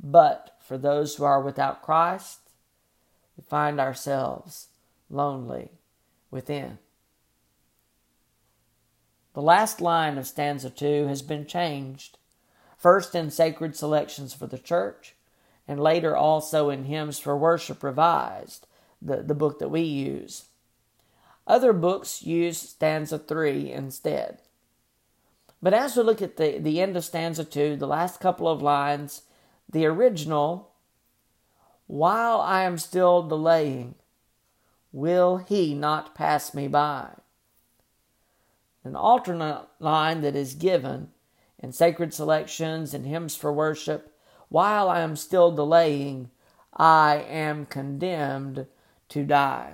But 0.02 0.56
for 0.58 0.78
those 0.78 1.16
who 1.16 1.24
are 1.24 1.42
without 1.42 1.82
Christ, 1.82 2.48
we 3.36 3.44
find 3.46 3.78
ourselves 3.78 4.68
lonely 5.10 5.72
within. 6.30 6.78
The 9.34 9.42
last 9.42 9.82
line 9.82 10.16
of 10.16 10.26
stanza 10.26 10.70
2 10.70 11.08
has 11.08 11.20
been 11.20 11.44
changed, 11.44 12.16
first 12.78 13.14
in 13.14 13.30
sacred 13.30 13.76
selections 13.76 14.32
for 14.32 14.46
the 14.46 14.58
church, 14.58 15.14
and 15.70 15.78
later 15.78 16.16
also 16.16 16.68
in 16.68 16.82
Hymns 16.82 17.20
for 17.20 17.36
Worship 17.36 17.84
Revised, 17.84 18.66
the, 19.00 19.22
the 19.22 19.36
book 19.36 19.60
that 19.60 19.68
we 19.68 19.82
use. 19.82 20.46
Other 21.46 21.72
books 21.72 22.24
use 22.24 22.58
stanza 22.58 23.20
3 23.20 23.70
instead. 23.70 24.40
But 25.62 25.72
as 25.72 25.96
we 25.96 26.02
look 26.02 26.20
at 26.20 26.38
the, 26.38 26.58
the 26.58 26.80
end 26.80 26.96
of 26.96 27.04
stanza 27.04 27.44
2, 27.44 27.76
the 27.76 27.86
last 27.86 28.18
couple 28.18 28.48
of 28.48 28.60
lines, 28.60 29.22
the 29.70 29.86
original, 29.86 30.72
while 31.86 32.40
I 32.40 32.64
am 32.64 32.76
still 32.76 33.22
delaying, 33.22 33.94
will 34.90 35.36
he 35.36 35.72
not 35.72 36.16
pass 36.16 36.52
me 36.52 36.66
by? 36.66 37.10
An 38.82 38.96
alternate 38.96 39.68
line 39.78 40.22
that 40.22 40.34
is 40.34 40.54
given 40.54 41.12
in 41.60 41.70
sacred 41.70 42.12
selections 42.12 42.92
and 42.92 43.06
hymns 43.06 43.36
for 43.36 43.52
worship 43.52 44.09
while 44.50 44.90
I 44.90 45.00
am 45.00 45.16
still 45.16 45.50
delaying, 45.50 46.30
I 46.76 47.24
am 47.28 47.64
condemned 47.64 48.66
to 49.08 49.24
die. 49.24 49.72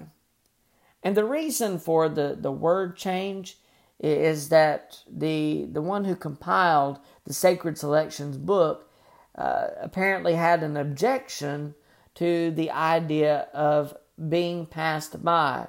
And 1.03 1.17
the 1.17 1.25
reason 1.25 1.79
for 1.79 2.09
the, 2.09 2.37
the 2.39 2.53
word 2.53 2.97
change 2.97 3.59
is 3.99 4.51
that 4.51 4.99
the, 5.11 5.67
the 5.73 5.83
one 5.83 6.05
who 6.05 6.15
compiled 6.15 6.99
the 7.25 7.33
Sacred 7.33 7.79
Selections 7.79 8.37
book 8.37 8.91
uh, 9.37 9.69
apparently 9.81 10.35
had 10.35 10.63
an 10.63 10.77
objection 10.77 11.75
to 12.15 12.51
the 12.51 12.71
idea 12.71 13.49
of 13.53 13.97
being 14.29 14.67
passed 14.67 15.23
by. 15.25 15.69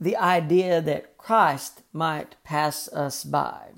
The 0.00 0.16
idea 0.16 0.80
that 0.80 1.16
Christ 1.16 1.82
might 1.92 2.36
pass 2.44 2.88
us 2.88 3.24
by. 3.24 3.68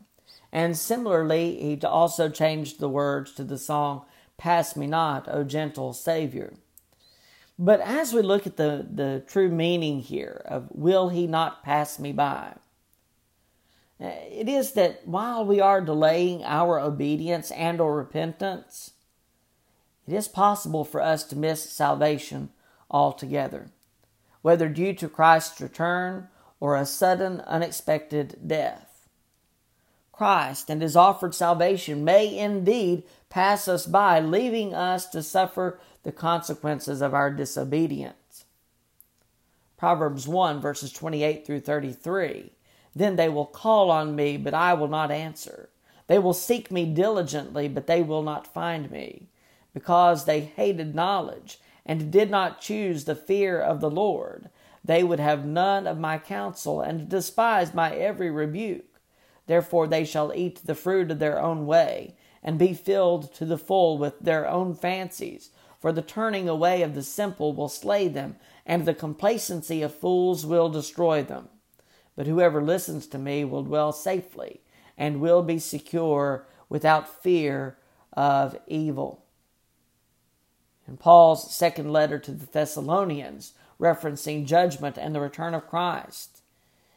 And 0.55 0.79
similarly, 0.79 1.57
he 1.61 1.85
also 1.85 2.29
changed 2.29 2.79
the 2.79 2.89
words 2.89 3.33
to 3.33 3.43
the 3.43 3.59
song, 3.59 4.05
Pass 4.39 4.77
Me 4.77 4.87
Not, 4.87 5.27
O 5.29 5.43
Gentle 5.43 5.93
Savior. 5.93 6.55
But 7.59 7.81
as 7.81 8.13
we 8.13 8.23
look 8.23 8.47
at 8.47 8.57
the, 8.57 8.87
the 8.89 9.25
true 9.27 9.49
meaning 9.49 9.99
here 9.99 10.43
of 10.45 10.69
will 10.71 11.09
he 11.09 11.27
not 11.27 11.65
pass 11.65 11.99
me 11.99 12.13
by, 12.13 12.55
eh, 13.99 14.11
it 14.31 14.49
is 14.49 14.73
that 14.73 15.07
while 15.09 15.45
we 15.45 15.61
are 15.61 15.81
delaying 15.81 16.45
our 16.45 16.79
obedience 16.79 17.51
and 17.51 17.81
or 17.81 17.97
repentance, 17.97 18.93
it 20.07 20.15
is 20.15 20.29
possible 20.29 20.85
for 20.85 21.01
us 21.01 21.25
to 21.25 21.37
miss 21.37 21.69
salvation 21.69 22.51
altogether, 22.89 23.71
whether 24.43 24.69
due 24.69 24.95
to 24.95 25.09
Christ's 25.09 25.61
return 25.61 26.29
or 26.61 26.77
a 26.77 26.87
sudden 26.87 27.41
unexpected 27.41 28.39
death. 28.47 28.94
Christ 30.17 30.71
and 30.71 30.81
his 30.81 30.95
offered 30.95 31.35
salvation 31.35 32.05
may 32.05 32.39
indeed 32.39 33.03
pass 33.31 33.67
us 33.67 33.85
by, 33.85 34.21
leaving 34.21 34.73
us 34.73 35.07
to 35.07 35.25
suffer 35.25 35.81
the 36.05 36.13
consequences 36.13 37.03
of 37.03 37.15
our 37.15 37.31
disobedience. 37.33 38.45
Proverbs 39.77 40.29
1 40.29 40.61
verses 40.61 40.93
28 40.93 41.45
through 41.45 41.61
33. 41.61 42.53
Then 42.95 43.17
they 43.17 43.29
will 43.29 43.45
call 43.45 43.91
on 43.91 44.15
me, 44.15 44.37
but 44.37 44.55
I 44.55 44.73
will 44.75 44.87
not 44.87 45.11
answer. 45.11 45.69
They 46.07 46.21
will 46.21 46.33
seek 46.33 46.71
me 46.71 46.85
diligently, 46.87 47.67
but 47.67 47.89
they 47.89 48.03
will 48.03 48.23
not 48.23 48.47
find 48.47 48.91
me, 48.91 49.27
because 49.73 50.27
they 50.27 50.41
hated 50.41 50.95
knowledge 50.95 51.59
and 51.85 52.13
did 52.13 52.31
not 52.31 52.61
choose 52.61 53.05
the 53.05 53.17
fear 53.17 53.61
of 53.61 53.81
the 53.81 53.91
Lord. 53.91 54.49
They 54.85 55.03
would 55.03 55.19
have 55.19 55.45
none 55.45 55.89
of 55.89 55.99
my 55.99 56.19
counsel 56.19 56.81
and 56.81 57.09
despised 57.09 57.75
my 57.75 57.93
every 57.93 58.31
rebuke. 58.31 58.94
Therefore 59.47 59.87
they 59.87 60.05
shall 60.05 60.33
eat 60.35 60.63
the 60.65 60.75
fruit 60.75 61.11
of 61.11 61.19
their 61.19 61.41
own 61.41 61.67
way, 61.67 62.17
and 62.43 62.59
be 62.59 62.75
filled 62.75 63.33
to 63.35 63.45
the 63.45 63.59
full 63.59 63.99
with 63.99 64.21
their 64.21 64.49
own 64.49 64.75
fancies. 64.75 65.51
For 65.81 65.93
the 65.93 66.03
turning 66.03 66.49
away 66.49 66.83
of 66.83 66.95
the 66.95 67.03
simple 67.03 67.53
will 67.53 67.69
slay 67.69 68.09
them, 68.09 68.37
and 68.65 68.85
the 68.85 68.95
complacency 68.95 69.83
of 69.83 69.95
fools 69.95 70.47
will 70.47 70.71
destroy 70.71 71.23
them. 71.23 71.49
But 72.17 72.27
whoever 72.27 72.63
listens 72.63 73.07
to 73.09 73.19
me 73.19 73.45
will 73.45 73.63
dwell 73.63 73.93
safely, 73.93 74.63
and 74.97 75.21
will 75.21 75.43
be 75.43 75.59
secure 75.59 76.47
without 76.69 77.23
fear 77.23 77.77
of 78.13 78.57
evil. 78.67 79.25
In 80.87 80.97
Paul's 80.97 81.55
second 81.55 81.93
letter 81.93 82.19
to 82.19 82.33
the 82.33 82.47
Thessalonians, 82.47 83.53
referencing 83.81 84.47
judgment 84.47 84.97
and 84.97 85.15
the 85.15 85.21
return 85.21 85.55
of 85.55 85.67
Christ, 85.67 86.43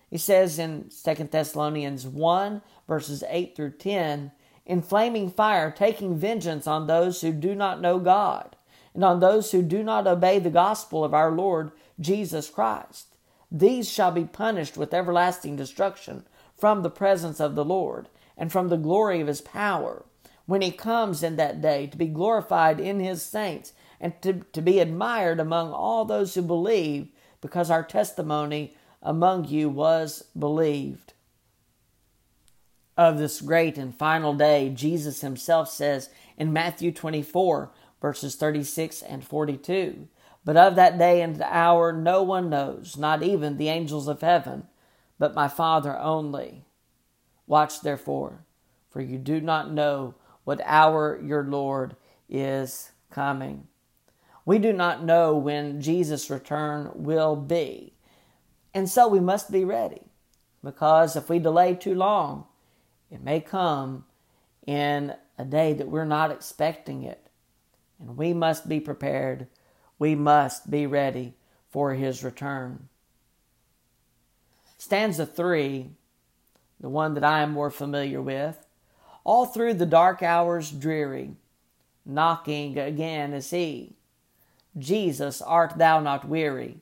he 0.10 0.18
says 0.18 0.58
in 0.58 0.90
2 1.04 1.14
Thessalonians 1.26 2.08
1, 2.08 2.62
verses 2.88 3.24
8 3.28 3.56
through 3.56 3.72
10, 3.72 4.32
in 4.66 4.82
flaming 4.82 5.30
fire, 5.30 5.72
taking 5.72 6.18
vengeance 6.18 6.68
on 6.68 6.88
those 6.88 7.22
who 7.22 7.32
do 7.32 7.56
not 7.56 7.82
know 7.82 8.00
God 8.00 8.56
and 8.94 9.04
on 9.04 9.20
those 9.20 9.52
who 9.52 9.62
do 9.62 9.84
not 9.84 10.08
obey 10.08 10.40
the 10.40 10.50
gospel 10.50 11.04
of 11.04 11.14
our 11.14 11.32
Lord 11.32 11.72
Jesus 12.00 12.50
Christ. 12.50 13.18
These 13.52 13.90
shall 13.90 14.12
be 14.12 14.26
punished 14.26 14.76
with 14.78 14.94
everlasting 14.94 15.56
destruction 15.56 16.26
from 16.58 16.82
the 16.82 16.90
presence 16.90 17.40
of 17.40 17.56
the 17.56 17.66
Lord 17.66 18.10
and 18.38 18.52
from 18.52 18.70
the 18.70 18.78
glory 18.78 19.22
of 19.22 19.28
his 19.28 19.42
power 19.42 20.04
when 20.46 20.62
he 20.62 20.72
comes 20.72 21.24
in 21.24 21.36
that 21.36 21.62
day 21.62 21.88
to 21.88 21.98
be 21.98 22.08
glorified 22.08 22.80
in 22.80 23.00
his 23.00 23.22
saints 23.22 23.74
and 24.00 24.20
to, 24.22 24.42
to 24.54 24.62
be 24.62 24.80
admired 24.80 25.40
among 25.40 25.72
all 25.72 26.06
those 26.06 26.34
who 26.36 26.42
believe 26.42 27.10
because 27.42 27.70
our 27.70 27.84
testimony 27.84 28.76
among 29.02 29.46
you 29.46 29.70
was 29.70 30.24
believed. 30.38 31.14
Of 32.98 33.18
this 33.18 33.42
great 33.42 33.78
and 33.78 33.96
final 33.96 34.34
day, 34.34 34.70
Jesus 34.70 35.22
himself 35.22 35.70
says 35.70 36.10
in 36.38 36.52
Matthew 36.52 36.92
24, 36.92 37.72
verses 38.02 38.36
36 38.36 39.02
and 39.04 39.24
42. 39.24 40.08
But 40.44 40.58
of 40.58 40.76
that 40.76 40.98
day 40.98 41.22
and 41.22 41.42
hour 41.42 41.92
no 41.92 42.24
one 42.24 42.50
knows, 42.50 42.98
not 42.98 43.22
even 43.22 43.58
the 43.58 43.70
angels 43.70 44.08
of 44.08 44.22
heaven, 44.22 44.68
but 45.20 45.36
my 45.36 45.48
Father 45.48 45.98
only. 46.00 46.64
Watch 47.46 47.82
therefore, 47.82 48.46
for 48.90 49.02
you 49.02 49.18
do 49.18 49.42
not 49.42 49.72
know 49.72 50.16
what 50.44 50.62
hour 50.64 51.20
your 51.22 51.44
Lord 51.44 51.96
is 52.30 52.92
coming. 53.12 53.68
We 54.46 54.60
do 54.60 54.72
not 54.72 55.04
know 55.04 55.36
when 55.36 55.82
Jesus' 55.82 56.30
return 56.30 56.92
will 56.96 57.36
be. 57.36 57.94
And 58.78 58.88
so 58.88 59.08
we 59.08 59.20
must 59.20 59.52
be 59.52 59.66
ready, 59.66 60.04
because 60.64 61.16
if 61.16 61.30
we 61.30 61.40
delay 61.40 61.74
too 61.74 61.96
long, 61.96 62.46
it 63.10 63.24
may 63.24 63.40
come 63.40 64.06
in 64.68 65.16
a 65.36 65.44
day 65.44 65.74
that 65.74 65.88
we're 65.88 66.06
not 66.06 66.30
expecting 66.30 67.02
it. 67.02 67.28
And 68.00 68.16
we 68.16 68.34
must 68.36 68.70
be 68.70 68.80
prepared. 68.80 69.48
We 69.98 70.14
must 70.14 70.70
be 70.70 70.86
ready 70.86 71.34
for 71.68 71.96
his 71.96 72.24
return. 72.24 72.88
Stanza 74.78 75.26
3, 75.26 75.90
the 76.80 76.90
one 76.90 77.16
that 77.16 77.24
I 77.24 77.42
am 77.42 77.54
more 77.54 77.72
familiar 77.72 78.22
with. 78.22 78.64
All 79.24 79.48
through 79.48 79.74
the 79.74 79.88
dark 79.88 80.22
hours 80.22 80.70
dreary, 80.70 81.32
knocking 82.06 82.78
again 82.78 83.34
is 83.34 83.50
he. 83.50 83.96
Jesus, 84.78 85.42
art 85.42 85.80
thou 85.80 86.00
not 86.00 86.30
weary, 86.30 86.82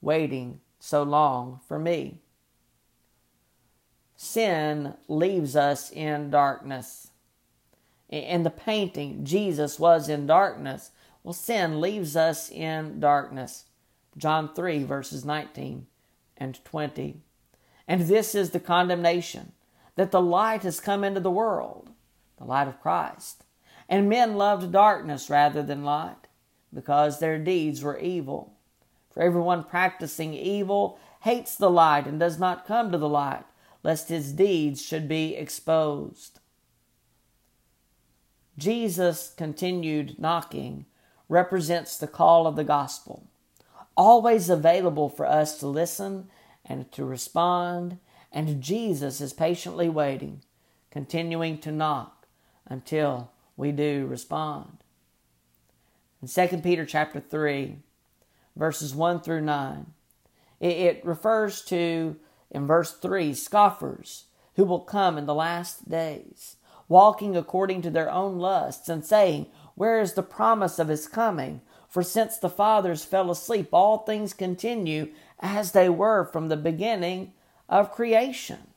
waiting 0.00 0.60
so 0.84 1.02
long 1.02 1.60
for 1.66 1.78
me? 1.78 2.20
Sin 4.16 4.94
leaves 5.08 5.56
us 5.56 5.90
in 5.90 6.30
darkness 6.30 7.08
in 8.14 8.42
the 8.42 8.50
painting, 8.50 9.24
Jesus 9.24 9.78
was 9.78 10.08
in 10.08 10.26
darkness. 10.26 10.90
Well, 11.22 11.32
sin 11.32 11.80
leaves 11.80 12.16
us 12.16 12.50
in 12.50 13.00
darkness. 13.00 13.64
John 14.16 14.54
3, 14.54 14.84
verses 14.84 15.24
19 15.24 15.86
and 16.36 16.64
20. 16.64 17.20
And 17.88 18.02
this 18.02 18.34
is 18.34 18.50
the 18.50 18.60
condemnation 18.60 19.52
that 19.96 20.10
the 20.10 20.20
light 20.20 20.62
has 20.62 20.80
come 20.80 21.02
into 21.02 21.20
the 21.20 21.30
world, 21.30 21.90
the 22.38 22.44
light 22.44 22.68
of 22.68 22.80
Christ. 22.80 23.44
And 23.88 24.08
men 24.08 24.36
loved 24.36 24.72
darkness 24.72 25.28
rather 25.28 25.62
than 25.62 25.84
light, 25.84 26.28
because 26.72 27.18
their 27.18 27.38
deeds 27.38 27.82
were 27.82 27.98
evil. 27.98 28.53
For 29.14 29.22
everyone 29.22 29.62
practicing 29.62 30.34
evil 30.34 30.98
hates 31.20 31.54
the 31.54 31.70
light 31.70 32.06
and 32.06 32.18
does 32.18 32.38
not 32.38 32.66
come 32.66 32.90
to 32.90 32.98
the 32.98 33.08
light, 33.08 33.44
lest 33.84 34.08
his 34.08 34.32
deeds 34.32 34.82
should 34.82 35.08
be 35.08 35.36
exposed. 35.36 36.40
Jesus' 38.58 39.32
continued 39.36 40.18
knocking 40.18 40.86
represents 41.28 41.96
the 41.96 42.08
call 42.08 42.46
of 42.46 42.56
the 42.56 42.64
gospel, 42.64 43.26
always 43.96 44.50
available 44.50 45.08
for 45.08 45.26
us 45.26 45.58
to 45.58 45.68
listen 45.68 46.28
and 46.64 46.90
to 46.92 47.04
respond, 47.04 47.98
and 48.32 48.60
Jesus 48.60 49.20
is 49.20 49.32
patiently 49.32 49.88
waiting, 49.88 50.42
continuing 50.90 51.58
to 51.58 51.70
knock 51.70 52.26
until 52.66 53.30
we 53.56 53.70
do 53.70 54.06
respond. 54.06 54.78
In 56.20 56.28
2 56.28 56.58
Peter 56.58 56.84
chapter 56.84 57.20
3, 57.20 57.78
verses 58.56 58.94
1 58.94 59.20
through 59.20 59.42
9, 59.42 59.86
it 60.60 61.04
refers 61.04 61.62
to, 61.62 62.16
in 62.50 62.66
verse 62.66 62.92
3, 62.92 63.34
scoffers 63.34 64.26
who 64.56 64.64
will 64.64 64.80
come 64.80 65.18
in 65.18 65.26
the 65.26 65.34
last 65.34 65.88
days 65.88 66.56
walking 66.88 67.36
according 67.36 67.82
to 67.82 67.90
their 67.90 68.10
own 68.10 68.38
lusts, 68.38 68.88
and 68.88 69.04
saying, 69.04 69.46
Where 69.74 70.00
is 70.00 70.14
the 70.14 70.22
promise 70.22 70.78
of 70.78 70.88
his 70.88 71.08
coming? 71.08 71.60
For 71.88 72.02
since 72.02 72.38
the 72.38 72.50
fathers 72.50 73.04
fell 73.04 73.30
asleep, 73.30 73.68
all 73.72 73.98
things 73.98 74.34
continue 74.34 75.12
as 75.40 75.72
they 75.72 75.88
were 75.88 76.24
from 76.24 76.48
the 76.48 76.56
beginning 76.56 77.32
of 77.68 77.92
creation. 77.92 78.68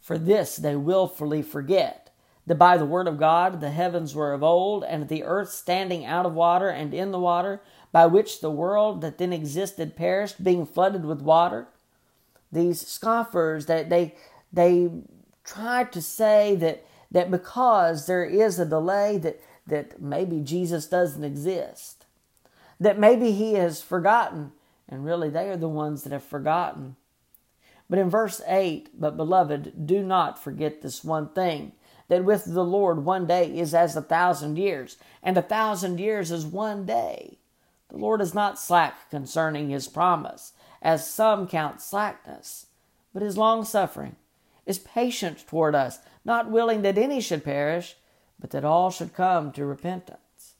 For 0.00 0.18
this 0.18 0.56
they 0.56 0.76
wilfully 0.76 1.42
forget 1.42 2.10
that 2.46 2.56
by 2.56 2.76
the 2.76 2.86
word 2.86 3.06
of 3.08 3.18
God 3.18 3.60
the 3.60 3.70
heavens 3.70 4.14
were 4.14 4.32
of 4.32 4.42
old, 4.42 4.84
and 4.84 5.08
the 5.08 5.24
earth 5.24 5.50
standing 5.50 6.04
out 6.04 6.26
of 6.26 6.34
water 6.34 6.68
and 6.68 6.94
in 6.94 7.10
the 7.10 7.18
water, 7.18 7.60
by 7.92 8.06
which 8.06 8.40
the 8.40 8.50
world 8.50 9.00
that 9.00 9.18
then 9.18 9.32
existed 9.32 9.96
perished, 9.96 10.42
being 10.42 10.66
flooded 10.66 11.04
with 11.04 11.22
water. 11.22 11.68
These 12.52 12.86
scoffers 12.86 13.66
that 13.66 13.90
they 13.90 14.14
they 14.52 14.90
try 15.44 15.84
to 15.84 16.02
say 16.02 16.54
that 16.56 16.84
that 17.10 17.30
because 17.30 18.06
there 18.06 18.24
is 18.24 18.58
a 18.58 18.66
delay 18.66 19.18
that 19.18 19.40
that 19.66 20.00
maybe 20.00 20.40
Jesus 20.40 20.86
doesn't 20.86 21.24
exist, 21.24 22.06
that 22.80 22.98
maybe 22.98 23.32
he 23.32 23.54
has 23.54 23.82
forgotten, 23.82 24.52
and 24.88 25.04
really 25.04 25.28
they 25.28 25.48
are 25.50 25.56
the 25.56 25.68
ones 25.68 26.02
that 26.02 26.12
have 26.12 26.24
forgotten. 26.24 26.96
But 27.90 27.98
in 27.98 28.10
verse 28.10 28.40
8, 28.46 29.00
but 29.00 29.16
beloved, 29.16 29.86
do 29.86 30.02
not 30.02 30.42
forget 30.42 30.82
this 30.82 31.02
one 31.02 31.28
thing 31.30 31.72
that 32.08 32.24
with 32.24 32.44
the 32.46 32.64
Lord 32.64 33.04
one 33.04 33.26
day 33.26 33.46
is 33.58 33.74
as 33.74 33.96
a 33.96 34.02
thousand 34.02 34.56
years, 34.56 34.96
and 35.22 35.36
a 35.36 35.42
thousand 35.42 36.00
years 36.00 36.30
is 36.30 36.46
one 36.46 36.84
day. 36.86 37.38
The 37.88 37.96
Lord 37.96 38.20
is 38.20 38.34
not 38.34 38.58
slack 38.58 39.10
concerning 39.10 39.70
his 39.70 39.88
promise, 39.88 40.52
as 40.82 41.08
some 41.08 41.46
count 41.46 41.80
slackness, 41.80 42.66
but 43.12 43.22
is 43.22 43.38
long 43.38 43.64
suffering, 43.64 44.16
is 44.66 44.78
patient 44.78 45.46
toward 45.46 45.74
us, 45.74 45.98
not 46.24 46.50
willing 46.50 46.82
that 46.82 46.98
any 46.98 47.20
should 47.20 47.44
perish, 47.44 47.96
but 48.38 48.50
that 48.50 48.64
all 48.64 48.90
should 48.90 49.14
come 49.14 49.52
to 49.52 49.64
repentance. 49.64 50.54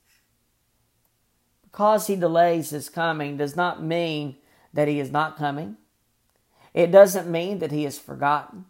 Because 1.63 2.07
he 2.07 2.17
delays 2.17 2.71
his 2.71 2.89
coming 2.89 3.37
does 3.37 3.55
not 3.55 3.83
mean 3.83 4.37
that 4.73 4.89
he 4.89 4.99
is 4.99 5.13
not 5.13 5.37
coming. 5.37 5.77
It 6.75 6.91
doesn't 6.91 7.31
mean 7.31 7.59
that 7.59 7.73
he 7.73 7.85
is 7.85 7.99
forgotten 7.99 8.65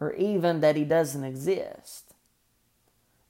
or 0.00 0.12
even 0.14 0.60
that 0.60 0.76
he 0.76 0.84
doesn't 0.84 1.24
exist. 1.24 2.14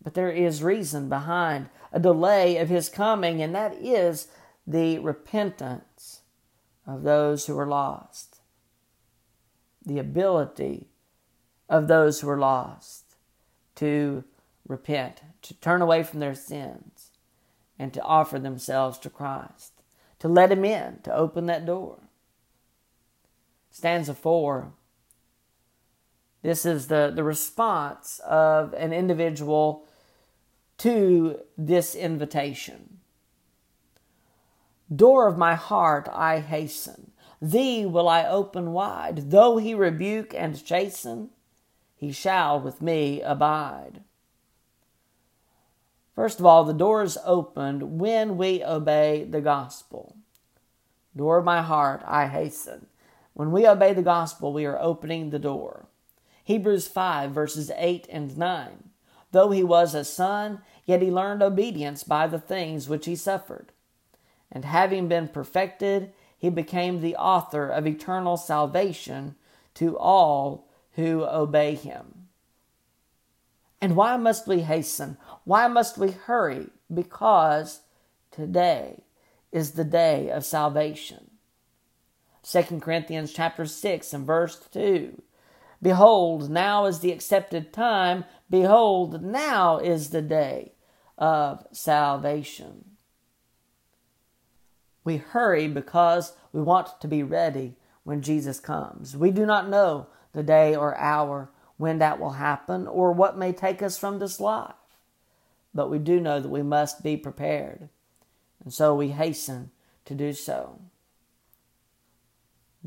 But 0.02 0.14
there 0.14 0.30
is 0.30 0.62
reason 0.62 1.08
behind 1.08 1.68
a 1.96 1.98
delay 1.98 2.58
of 2.58 2.68
his 2.68 2.90
coming, 2.90 3.40
and 3.40 3.54
that 3.54 3.74
is 3.80 4.28
the 4.66 4.98
repentance 4.98 6.20
of 6.86 7.04
those 7.04 7.46
who 7.46 7.58
are 7.58 7.66
lost, 7.66 8.42
the 9.82 9.98
ability 9.98 10.88
of 11.70 11.88
those 11.88 12.20
who 12.20 12.28
are 12.28 12.36
lost 12.36 13.16
to 13.76 14.24
repent, 14.68 15.22
to 15.40 15.54
turn 15.54 15.80
away 15.80 16.02
from 16.02 16.20
their 16.20 16.34
sins, 16.34 17.12
and 17.78 17.94
to 17.94 18.02
offer 18.02 18.38
themselves 18.38 18.98
to 18.98 19.08
Christ, 19.08 19.72
to 20.18 20.28
let 20.28 20.52
Him 20.52 20.66
in, 20.66 20.98
to 21.04 21.14
open 21.14 21.46
that 21.46 21.64
door. 21.64 22.00
Stanza 23.70 24.12
4 24.12 24.74
this 26.42 26.64
is 26.64 26.86
the, 26.86 27.10
the 27.12 27.24
response 27.24 28.20
of 28.20 28.72
an 28.74 28.92
individual 28.92 29.84
to 30.78 31.40
this 31.56 31.94
invitation. 31.94 32.98
Door 34.94 35.28
of 35.28 35.38
my 35.38 35.54
heart, 35.54 36.08
I 36.12 36.40
hasten. 36.40 37.10
Thee 37.40 37.84
will 37.84 38.08
I 38.08 38.24
open 38.24 38.72
wide. 38.72 39.30
Though 39.30 39.56
he 39.56 39.74
rebuke 39.74 40.32
and 40.34 40.64
chasten, 40.64 41.30
he 41.96 42.12
shall 42.12 42.60
with 42.60 42.80
me 42.80 43.20
abide. 43.22 44.02
First 46.14 46.40
of 46.40 46.46
all, 46.46 46.64
the 46.64 46.72
door 46.72 47.02
is 47.02 47.18
opened 47.24 47.98
when 47.98 48.38
we 48.38 48.64
obey 48.64 49.24
the 49.24 49.40
gospel. 49.40 50.16
Door 51.14 51.38
of 51.38 51.44
my 51.44 51.62
heart, 51.62 52.02
I 52.06 52.26
hasten. 52.26 52.86
When 53.34 53.52
we 53.52 53.66
obey 53.66 53.92
the 53.92 54.02
gospel, 54.02 54.52
we 54.52 54.64
are 54.64 54.80
opening 54.80 55.28
the 55.28 55.38
door. 55.38 55.88
Hebrews 56.44 56.88
5, 56.88 57.32
verses 57.32 57.70
8 57.76 58.06
and 58.10 58.38
9. 58.38 58.90
Though 59.36 59.50
he 59.50 59.62
was 59.62 59.94
a 59.94 60.02
son, 60.02 60.62
yet 60.86 61.02
he 61.02 61.10
learned 61.10 61.42
obedience 61.42 62.02
by 62.04 62.26
the 62.26 62.38
things 62.38 62.88
which 62.88 63.04
he 63.04 63.14
suffered. 63.14 63.70
And 64.50 64.64
having 64.64 65.08
been 65.08 65.28
perfected, 65.28 66.14
he 66.38 66.48
became 66.48 67.02
the 67.02 67.16
author 67.16 67.68
of 67.68 67.86
eternal 67.86 68.38
salvation 68.38 69.34
to 69.74 69.98
all 69.98 70.70
who 70.92 71.22
obey 71.26 71.74
him. 71.74 72.28
And 73.78 73.94
why 73.94 74.16
must 74.16 74.46
we 74.46 74.60
hasten? 74.60 75.18
Why 75.44 75.68
must 75.68 75.98
we 75.98 76.12
hurry? 76.12 76.70
Because 76.90 77.82
today 78.30 79.02
is 79.52 79.72
the 79.72 79.84
day 79.84 80.30
of 80.30 80.46
salvation. 80.46 81.30
2 82.42 82.80
Corinthians 82.80 83.34
chapter 83.34 83.66
6 83.66 84.14
and 84.14 84.26
verse 84.26 84.58
2 84.72 85.20
Behold, 85.82 86.50
now 86.50 86.86
is 86.86 87.00
the 87.00 87.12
accepted 87.12 87.72
time. 87.72 88.24
Behold, 88.48 89.22
now 89.22 89.78
is 89.78 90.10
the 90.10 90.22
day 90.22 90.72
of 91.18 91.66
salvation. 91.72 92.96
We 95.04 95.18
hurry 95.18 95.68
because 95.68 96.32
we 96.52 96.60
want 96.60 97.00
to 97.00 97.08
be 97.08 97.22
ready 97.22 97.76
when 98.02 98.22
Jesus 98.22 98.58
comes. 98.58 99.16
We 99.16 99.30
do 99.30 99.46
not 99.46 99.68
know 99.68 100.08
the 100.32 100.42
day 100.42 100.74
or 100.74 100.96
hour 100.96 101.50
when 101.76 101.98
that 101.98 102.18
will 102.18 102.32
happen 102.32 102.86
or 102.86 103.12
what 103.12 103.38
may 103.38 103.52
take 103.52 103.82
us 103.82 103.98
from 103.98 104.18
this 104.18 104.40
life, 104.40 104.74
but 105.74 105.90
we 105.90 105.98
do 105.98 106.20
know 106.20 106.40
that 106.40 106.48
we 106.48 106.62
must 106.62 107.02
be 107.02 107.16
prepared, 107.16 107.88
and 108.64 108.72
so 108.72 108.94
we 108.94 109.08
hasten 109.08 109.70
to 110.06 110.14
do 110.14 110.32
so. 110.32 110.80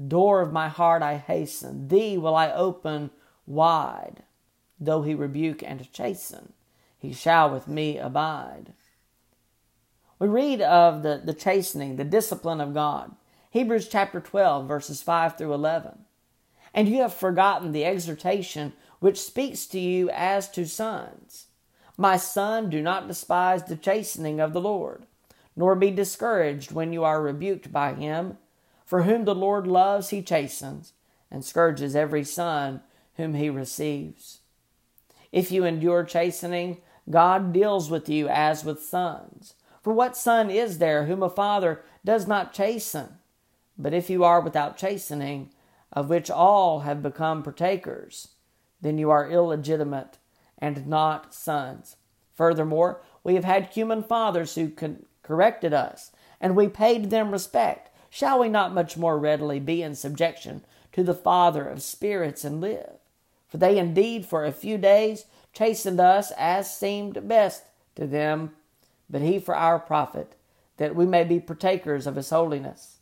Door 0.08 0.42
of 0.42 0.54
my 0.54 0.70
heart, 0.70 1.02
I 1.02 1.18
hasten. 1.18 1.88
Thee 1.88 2.18
will 2.18 2.36
I 2.36 2.52
open 2.52 3.12
wide. 3.46 4.24
Though 4.80 5.02
he 5.02 5.14
rebuke 5.14 5.62
and 5.62 5.92
chasten, 5.92 6.54
he 6.98 7.12
shall 7.12 7.52
with 7.52 7.68
me 7.68 7.98
abide. 7.98 8.74
We 10.20 10.28
read 10.28 10.62
of 10.62 11.04
the, 11.04 11.22
the 11.24 11.34
chastening, 11.34 11.96
the 11.96 12.04
discipline 12.04 12.62
of 12.62 12.74
God. 12.74 13.16
Hebrews 13.52 13.88
chapter 13.88 14.20
12, 14.20 14.68
verses 14.68 15.02
5 15.02 15.38
through 15.38 15.54
11. 15.54 16.00
And 16.74 16.88
you 16.88 17.02
have 17.02 17.14
forgotten 17.14 17.72
the 17.72 17.86
exhortation 17.86 18.74
which 19.00 19.20
speaks 19.20 19.66
to 19.68 19.80
you 19.80 20.10
as 20.12 20.50
to 20.52 20.66
sons. 20.66 21.48
My 21.98 22.16
son, 22.16 22.70
do 22.70 22.82
not 22.82 23.08
despise 23.08 23.64
the 23.64 23.76
chastening 23.76 24.40
of 24.40 24.54
the 24.54 24.62
Lord, 24.62 25.06
nor 25.56 25.76
be 25.76 25.92
discouraged 25.92 26.72
when 26.72 26.94
you 26.94 27.04
are 27.04 27.22
rebuked 27.22 27.72
by 27.72 27.94
him. 27.94 28.38
For 28.90 29.04
whom 29.04 29.26
the 29.26 29.36
Lord 29.36 29.68
loves, 29.68 30.10
he 30.10 30.24
chastens, 30.24 30.94
and 31.30 31.46
scourges 31.46 31.96
every 31.96 32.24
son 32.24 32.82
whom 33.18 33.36
he 33.36 33.48
receives. 33.48 34.40
If 35.32 35.52
you 35.52 35.64
endure 35.64 36.04
chastening, 36.04 36.78
God 37.08 37.54
deals 37.54 37.92
with 37.92 38.10
you 38.10 38.28
as 38.28 38.66
with 38.66 38.82
sons. 38.82 39.54
For 39.84 39.94
what 39.94 40.18
son 40.18 40.50
is 40.50 40.80
there 40.80 41.06
whom 41.06 41.22
a 41.22 41.30
father 41.30 41.84
does 42.04 42.26
not 42.26 42.52
chasten? 42.52 43.20
But 43.78 43.94
if 43.94 44.10
you 44.10 44.24
are 44.24 44.42
without 44.42 44.76
chastening, 44.76 45.52
of 45.94 46.10
which 46.10 46.32
all 46.32 46.80
have 46.80 47.04
become 47.04 47.44
partakers, 47.44 48.30
then 48.82 48.98
you 48.98 49.12
are 49.12 49.30
illegitimate 49.30 50.18
and 50.58 50.88
not 50.88 51.32
sons. 51.32 51.96
Furthermore, 52.34 53.04
we 53.24 53.36
have 53.36 53.46
had 53.46 53.68
human 53.68 54.02
fathers 54.02 54.56
who 54.56 54.72
corrected 55.22 55.76
us, 55.76 56.12
and 56.42 56.56
we 56.56 56.68
paid 56.68 57.12
them 57.12 57.30
respect 57.30 57.92
shall 58.10 58.40
we 58.40 58.50
not 58.50 58.74
much 58.74 58.98
more 58.98 59.18
readily 59.18 59.60
be 59.60 59.82
in 59.82 59.96
subjection 59.96 60.64
to 60.94 61.04
the 61.04 61.14
Father 61.14 61.68
of 61.68 61.82
spirits 61.82 62.44
and 62.44 62.62
live? 62.62 62.94
For 63.48 63.58
they 63.58 63.78
indeed 63.78 64.26
for 64.26 64.46
a 64.46 64.52
few 64.52 64.78
days 64.78 65.26
chastened 65.54 66.00
us 66.00 66.32
as 66.38 66.76
seemed 66.76 67.28
best 67.28 67.64
to 67.96 68.06
them, 68.06 68.52
but 69.10 69.22
he 69.22 69.40
for 69.40 69.56
our 69.56 69.80
profit, 69.80 70.36
that 70.78 70.96
we 70.96 71.06
may 71.06 71.24
be 71.24 71.40
partakers 71.40 72.06
of 72.08 72.16
his 72.16 72.30
holiness. 72.30 72.98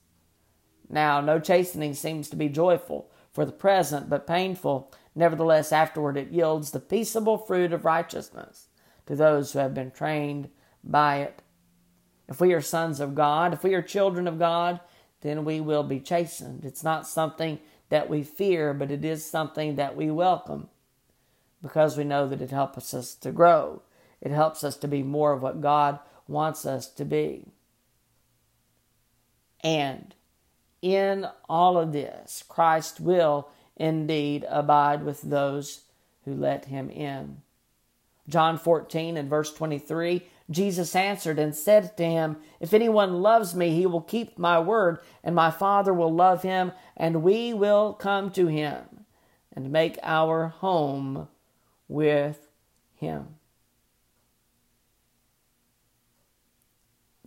Now, 0.90 1.20
no 1.20 1.40
chastening 1.40 1.94
seems 1.94 2.30
to 2.30 2.36
be 2.36 2.50
joyful 2.50 3.10
for 3.34 3.46
the 3.46 3.52
present, 3.52 4.10
but 4.10 4.26
painful. 4.26 4.92
Nevertheless, 5.14 5.72
afterward 5.72 6.18
it 6.18 6.32
yields 6.32 6.72
the 6.72 6.80
peaceable 6.80 7.38
fruit 7.38 7.74
of 7.74 7.86
righteousness 7.86 8.68
to 9.06 9.16
those 9.16 9.52
who 9.52 9.60
have 9.60 9.74
been 9.74 9.92
trained 9.92 10.50
by 10.84 11.18
it. 11.18 11.42
If 12.30 12.40
we 12.42 12.54
are 12.54 12.62
sons 12.62 13.00
of 13.00 13.16
God, 13.16 13.54
if 13.54 13.64
we 13.64 13.74
are 13.74 13.82
children 13.82 14.28
of 14.28 14.40
God, 14.40 14.80
then 15.22 15.46
we 15.46 15.60
will 15.60 15.84
be 15.84 16.00
chastened. 16.00 16.66
It's 16.66 16.84
not 16.84 17.08
something 17.08 17.60
that 17.90 18.10
we 18.10 18.24
fear, 18.24 18.74
but 18.74 18.92
it 18.92 19.04
is 19.04 19.30
something 19.30 19.76
that 19.76 19.96
we 19.96 20.12
welcome 20.12 20.70
because 21.62 21.98
we 21.98 22.04
know 22.04 22.28
that 22.28 22.42
it 22.42 22.52
helps 22.52 22.94
us 22.94 23.16
to 23.16 23.32
grow. 23.32 23.82
It 24.22 24.32
helps 24.32 24.64
us 24.64 24.78
to 24.78 24.88
be 24.88 25.04
more 25.04 25.34
of 25.34 25.42
what 25.42 25.62
God 25.62 26.00
wants 26.28 26.66
us 26.66 26.88
to 26.90 27.06
be. 27.06 27.46
And 29.64 30.14
in 30.82 31.28
all 31.50 31.78
of 31.78 31.94
this, 31.94 32.44
Christ 32.48 33.00
will 33.00 33.50
indeed 33.76 34.46
abide 34.50 35.04
with 35.04 35.22
those 35.22 35.84
who 36.26 36.34
let 36.34 36.66
him 36.66 36.90
in. 36.90 37.42
John 38.30 38.58
14 38.58 39.18
and 39.18 39.30
verse 39.30 39.54
23 39.54 40.24
Jesus 40.50 40.96
answered 40.96 41.40
and 41.40 41.54
said 41.54 41.98
to 41.98 42.06
him, 42.06 42.38
If 42.60 42.74
anyone 42.74 43.22
loves 43.22 43.54
me, 43.54 43.72
he 43.72 43.86
will 43.86 44.02
keep 44.02 44.38
my 44.38 44.60
word, 44.60 45.00
and 45.24 45.36
my 45.36 45.52
Father 45.52 45.94
will 45.94 46.14
love 46.14 46.44
him, 46.44 46.72
and 46.96 47.24
we 47.24 47.54
will 47.54 47.94
come 47.94 48.32
to 48.32 48.48
him 48.48 49.06
and 49.54 49.72
make 49.72 49.98
our 50.04 50.48
home 50.48 51.28
with 51.90 52.48
him. 52.96 53.38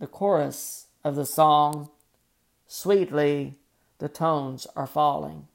the 0.01 0.07
chorus 0.07 0.87
of 1.03 1.15
the 1.15 1.25
song, 1.25 1.89
Sweetly 2.67 3.59
the 3.99 4.09
tones 4.09 4.65
are 4.75 4.87
falling. 4.87 5.47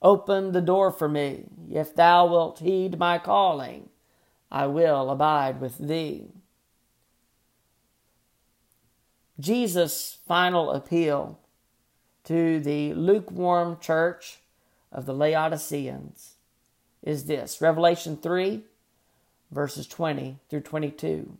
Open 0.00 0.52
the 0.52 0.60
door 0.60 0.92
for 0.92 1.08
me, 1.08 1.46
if 1.68 1.94
thou 1.94 2.26
wilt 2.26 2.60
heed 2.60 2.96
my 2.96 3.18
calling, 3.18 3.88
I 4.50 4.66
will 4.66 5.10
abide 5.10 5.60
with 5.60 5.78
thee. 5.78 6.28
Jesus' 9.38 10.18
final 10.26 10.70
appeal 10.70 11.38
to 12.24 12.60
the 12.60 12.92
lukewarm 12.94 13.78
church 13.80 14.40
of 14.90 15.06
the 15.06 15.14
Laodiceans 15.14 16.34
is 17.02 17.24
this 17.24 17.60
Revelation 17.60 18.16
3, 18.16 18.62
verses 19.50 19.86
20 19.86 20.38
through 20.48 20.60
22. 20.60 21.38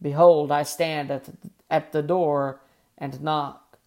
Behold, 0.00 0.52
I 0.52 0.64
stand 0.64 1.10
at 1.10 1.24
the, 1.24 1.32
at 1.70 1.92
the 1.92 2.02
door 2.02 2.60
and 2.98 3.22
knock. 3.22 3.78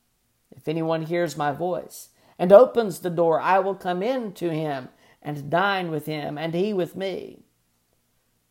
If 0.52 0.68
anyone 0.68 1.04
hears 1.04 1.38
my 1.38 1.52
voice 1.52 2.10
and 2.40 2.52
opens 2.52 3.00
the 3.00 3.10
door, 3.10 3.40
I 3.40 3.60
will 3.60 3.76
come 3.76 4.02
in 4.02 4.34
to 4.34 4.50
him 4.50 4.90
and 5.22 5.50
dine 5.50 5.90
with 5.90 6.06
him, 6.06 6.38
and 6.38 6.54
he 6.54 6.72
with 6.72 6.96
me. 6.96 7.45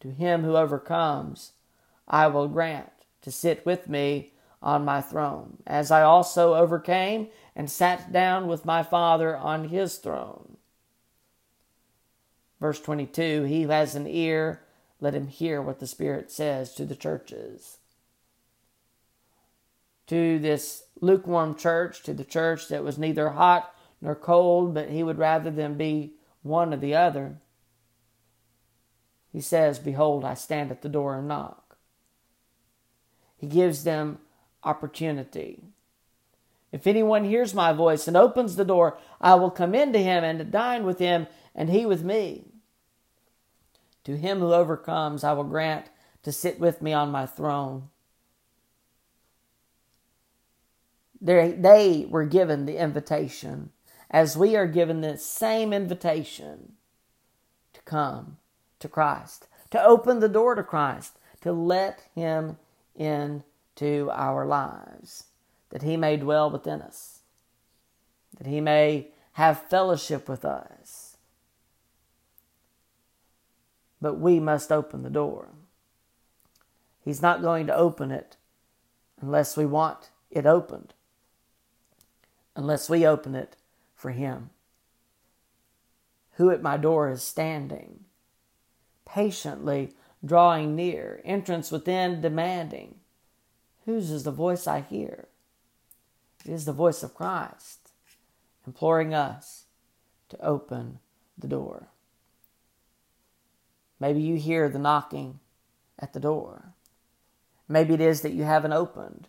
To 0.04 0.10
him 0.10 0.44
who 0.44 0.54
overcomes, 0.54 1.52
I 2.06 2.26
will 2.26 2.46
grant 2.46 2.92
to 3.22 3.32
sit 3.32 3.64
with 3.64 3.88
me 3.88 4.34
on 4.60 4.84
my 4.84 5.00
throne, 5.00 5.62
as 5.66 5.90
I 5.90 6.02
also 6.02 6.52
overcame 6.52 7.28
and 7.56 7.70
sat 7.70 8.12
down 8.12 8.46
with 8.46 8.66
my 8.66 8.82
Father 8.82 9.34
on 9.34 9.70
his 9.70 9.96
throne. 9.96 10.58
Verse 12.60 12.78
22 12.80 13.44
He 13.44 13.62
who 13.62 13.70
has 13.70 13.94
an 13.94 14.06
ear, 14.06 14.60
let 15.00 15.14
him 15.14 15.28
hear 15.28 15.62
what 15.62 15.80
the 15.80 15.86
Spirit 15.86 16.30
says 16.30 16.74
to 16.74 16.84
the 16.84 16.94
churches. 16.94 17.78
To 20.08 20.38
this 20.38 20.82
lukewarm 21.00 21.54
church, 21.54 22.02
to 22.02 22.12
the 22.12 22.24
church 22.24 22.68
that 22.68 22.84
was 22.84 22.98
neither 22.98 23.30
hot 23.30 23.74
nor 24.02 24.14
cold, 24.14 24.74
but 24.74 24.90
he 24.90 25.02
would 25.02 25.16
rather 25.16 25.50
them 25.50 25.78
be 25.78 26.12
one 26.42 26.74
or 26.74 26.76
the 26.76 26.94
other. 26.94 27.38
He 29.34 29.40
says, 29.40 29.80
Behold, 29.80 30.24
I 30.24 30.34
stand 30.34 30.70
at 30.70 30.82
the 30.82 30.88
door 30.88 31.18
and 31.18 31.26
knock. 31.26 31.76
He 33.36 33.48
gives 33.48 33.82
them 33.82 34.20
opportunity. 34.62 35.64
If 36.70 36.86
anyone 36.86 37.24
hears 37.24 37.52
my 37.52 37.72
voice 37.72 38.06
and 38.06 38.16
opens 38.16 38.54
the 38.54 38.64
door, 38.64 38.96
I 39.20 39.34
will 39.34 39.50
come 39.50 39.74
into 39.74 39.98
him 39.98 40.22
and 40.22 40.52
dine 40.52 40.86
with 40.86 41.00
him, 41.00 41.26
and 41.52 41.68
he 41.68 41.84
with 41.84 42.04
me. 42.04 42.44
To 44.04 44.16
him 44.16 44.38
who 44.38 44.54
overcomes, 44.54 45.24
I 45.24 45.32
will 45.32 45.42
grant 45.42 45.86
to 46.22 46.30
sit 46.30 46.60
with 46.60 46.80
me 46.80 46.92
on 46.92 47.10
my 47.10 47.26
throne. 47.26 47.88
They 51.20 52.06
were 52.08 52.24
given 52.24 52.66
the 52.66 52.76
invitation, 52.76 53.70
as 54.12 54.36
we 54.36 54.54
are 54.54 54.68
given 54.68 55.00
the 55.00 55.18
same 55.18 55.72
invitation 55.72 56.74
to 57.72 57.82
come 57.82 58.36
to 58.84 58.88
Christ, 58.90 59.48
to 59.70 59.82
open 59.82 60.20
the 60.20 60.28
door 60.28 60.54
to 60.54 60.62
Christ, 60.62 61.18
to 61.40 61.52
let 61.52 62.02
Him 62.14 62.58
into 62.94 64.10
our 64.10 64.44
lives, 64.44 65.24
that 65.70 65.80
He 65.80 65.96
may 65.96 66.18
dwell 66.18 66.50
within 66.50 66.82
us, 66.82 67.20
that 68.36 68.46
He 68.46 68.60
may 68.60 69.08
have 69.32 69.70
fellowship 69.70 70.28
with 70.28 70.44
us. 70.44 71.16
But 74.02 74.20
we 74.20 74.38
must 74.38 74.70
open 74.70 75.02
the 75.02 75.08
door. 75.08 75.48
He's 77.02 77.22
not 77.22 77.40
going 77.40 77.66
to 77.66 77.74
open 77.74 78.10
it 78.10 78.36
unless 79.18 79.56
we 79.56 79.64
want 79.64 80.10
it 80.30 80.44
opened, 80.44 80.92
unless 82.54 82.90
we 82.90 83.06
open 83.06 83.34
it 83.34 83.56
for 83.94 84.10
Him. 84.10 84.50
Who 86.32 86.50
at 86.50 86.60
my 86.60 86.76
door 86.76 87.08
is 87.08 87.22
standing? 87.22 88.04
Patiently 89.14 89.92
drawing 90.24 90.74
near, 90.74 91.20
entrance 91.24 91.70
within 91.70 92.20
demanding. 92.20 92.96
Whose 93.84 94.10
is 94.10 94.24
the 94.24 94.32
voice 94.32 94.66
I 94.66 94.80
hear? 94.80 95.28
It 96.44 96.50
is 96.50 96.64
the 96.64 96.72
voice 96.72 97.04
of 97.04 97.14
Christ, 97.14 97.92
imploring 98.66 99.14
us 99.14 99.66
to 100.30 100.44
open 100.44 100.98
the 101.38 101.46
door. 101.46 101.90
Maybe 104.00 104.20
you 104.20 104.34
hear 104.34 104.68
the 104.68 104.80
knocking 104.80 105.38
at 105.96 106.12
the 106.12 106.20
door. 106.20 106.74
Maybe 107.68 107.94
it 107.94 108.00
is 108.00 108.22
that 108.22 108.32
you 108.32 108.42
haven't 108.42 108.72
opened. 108.72 109.28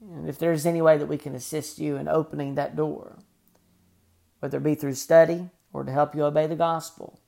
And 0.00 0.28
if 0.28 0.40
there's 0.40 0.66
any 0.66 0.82
way 0.82 0.98
that 0.98 1.06
we 1.06 1.18
can 1.18 1.36
assist 1.36 1.78
you 1.78 1.96
in 1.96 2.08
opening 2.08 2.56
that 2.56 2.74
door, 2.74 3.20
whether 4.40 4.58
it 4.58 4.64
be 4.64 4.74
through 4.74 4.94
study 4.94 5.50
or 5.72 5.84
to 5.84 5.92
help 5.92 6.16
you 6.16 6.24
obey 6.24 6.48
the 6.48 6.56
gospel, 6.56 7.21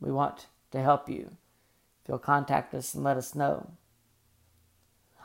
we 0.00 0.10
want 0.10 0.46
to 0.70 0.80
help 0.80 1.08
you. 1.08 1.30
If 2.02 2.08
you'll 2.08 2.18
contact 2.18 2.74
us 2.74 2.94
and 2.94 3.04
let 3.04 3.16
us 3.16 3.34
know. 3.34 3.70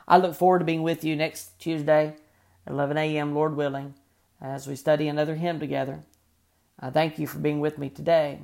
I 0.07 0.17
look 0.17 0.33
forward 0.33 0.59
to 0.59 0.65
being 0.65 0.83
with 0.83 1.03
you 1.03 1.15
next 1.15 1.59
Tuesday 1.59 2.15
at 2.65 2.73
11 2.73 2.97
a.m., 2.97 3.35
Lord 3.35 3.55
willing, 3.55 3.93
as 4.41 4.67
we 4.67 4.75
study 4.75 5.07
another 5.07 5.35
hymn 5.35 5.59
together. 5.59 6.01
I 6.79 6.89
thank 6.89 7.19
you 7.19 7.27
for 7.27 7.39
being 7.39 7.59
with 7.59 7.77
me 7.77 7.89
today. 7.89 8.39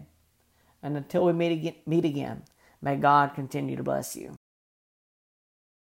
And 0.84 0.96
until 0.98 1.26
we 1.26 1.34
meet 1.34 1.54
again, 1.54 1.76
meet 1.86 2.06
again 2.06 2.44
may 2.82 2.96
God 2.96 3.34
continue 3.34 3.76
to 3.76 3.84
bless 3.84 4.16
you. 4.16 4.36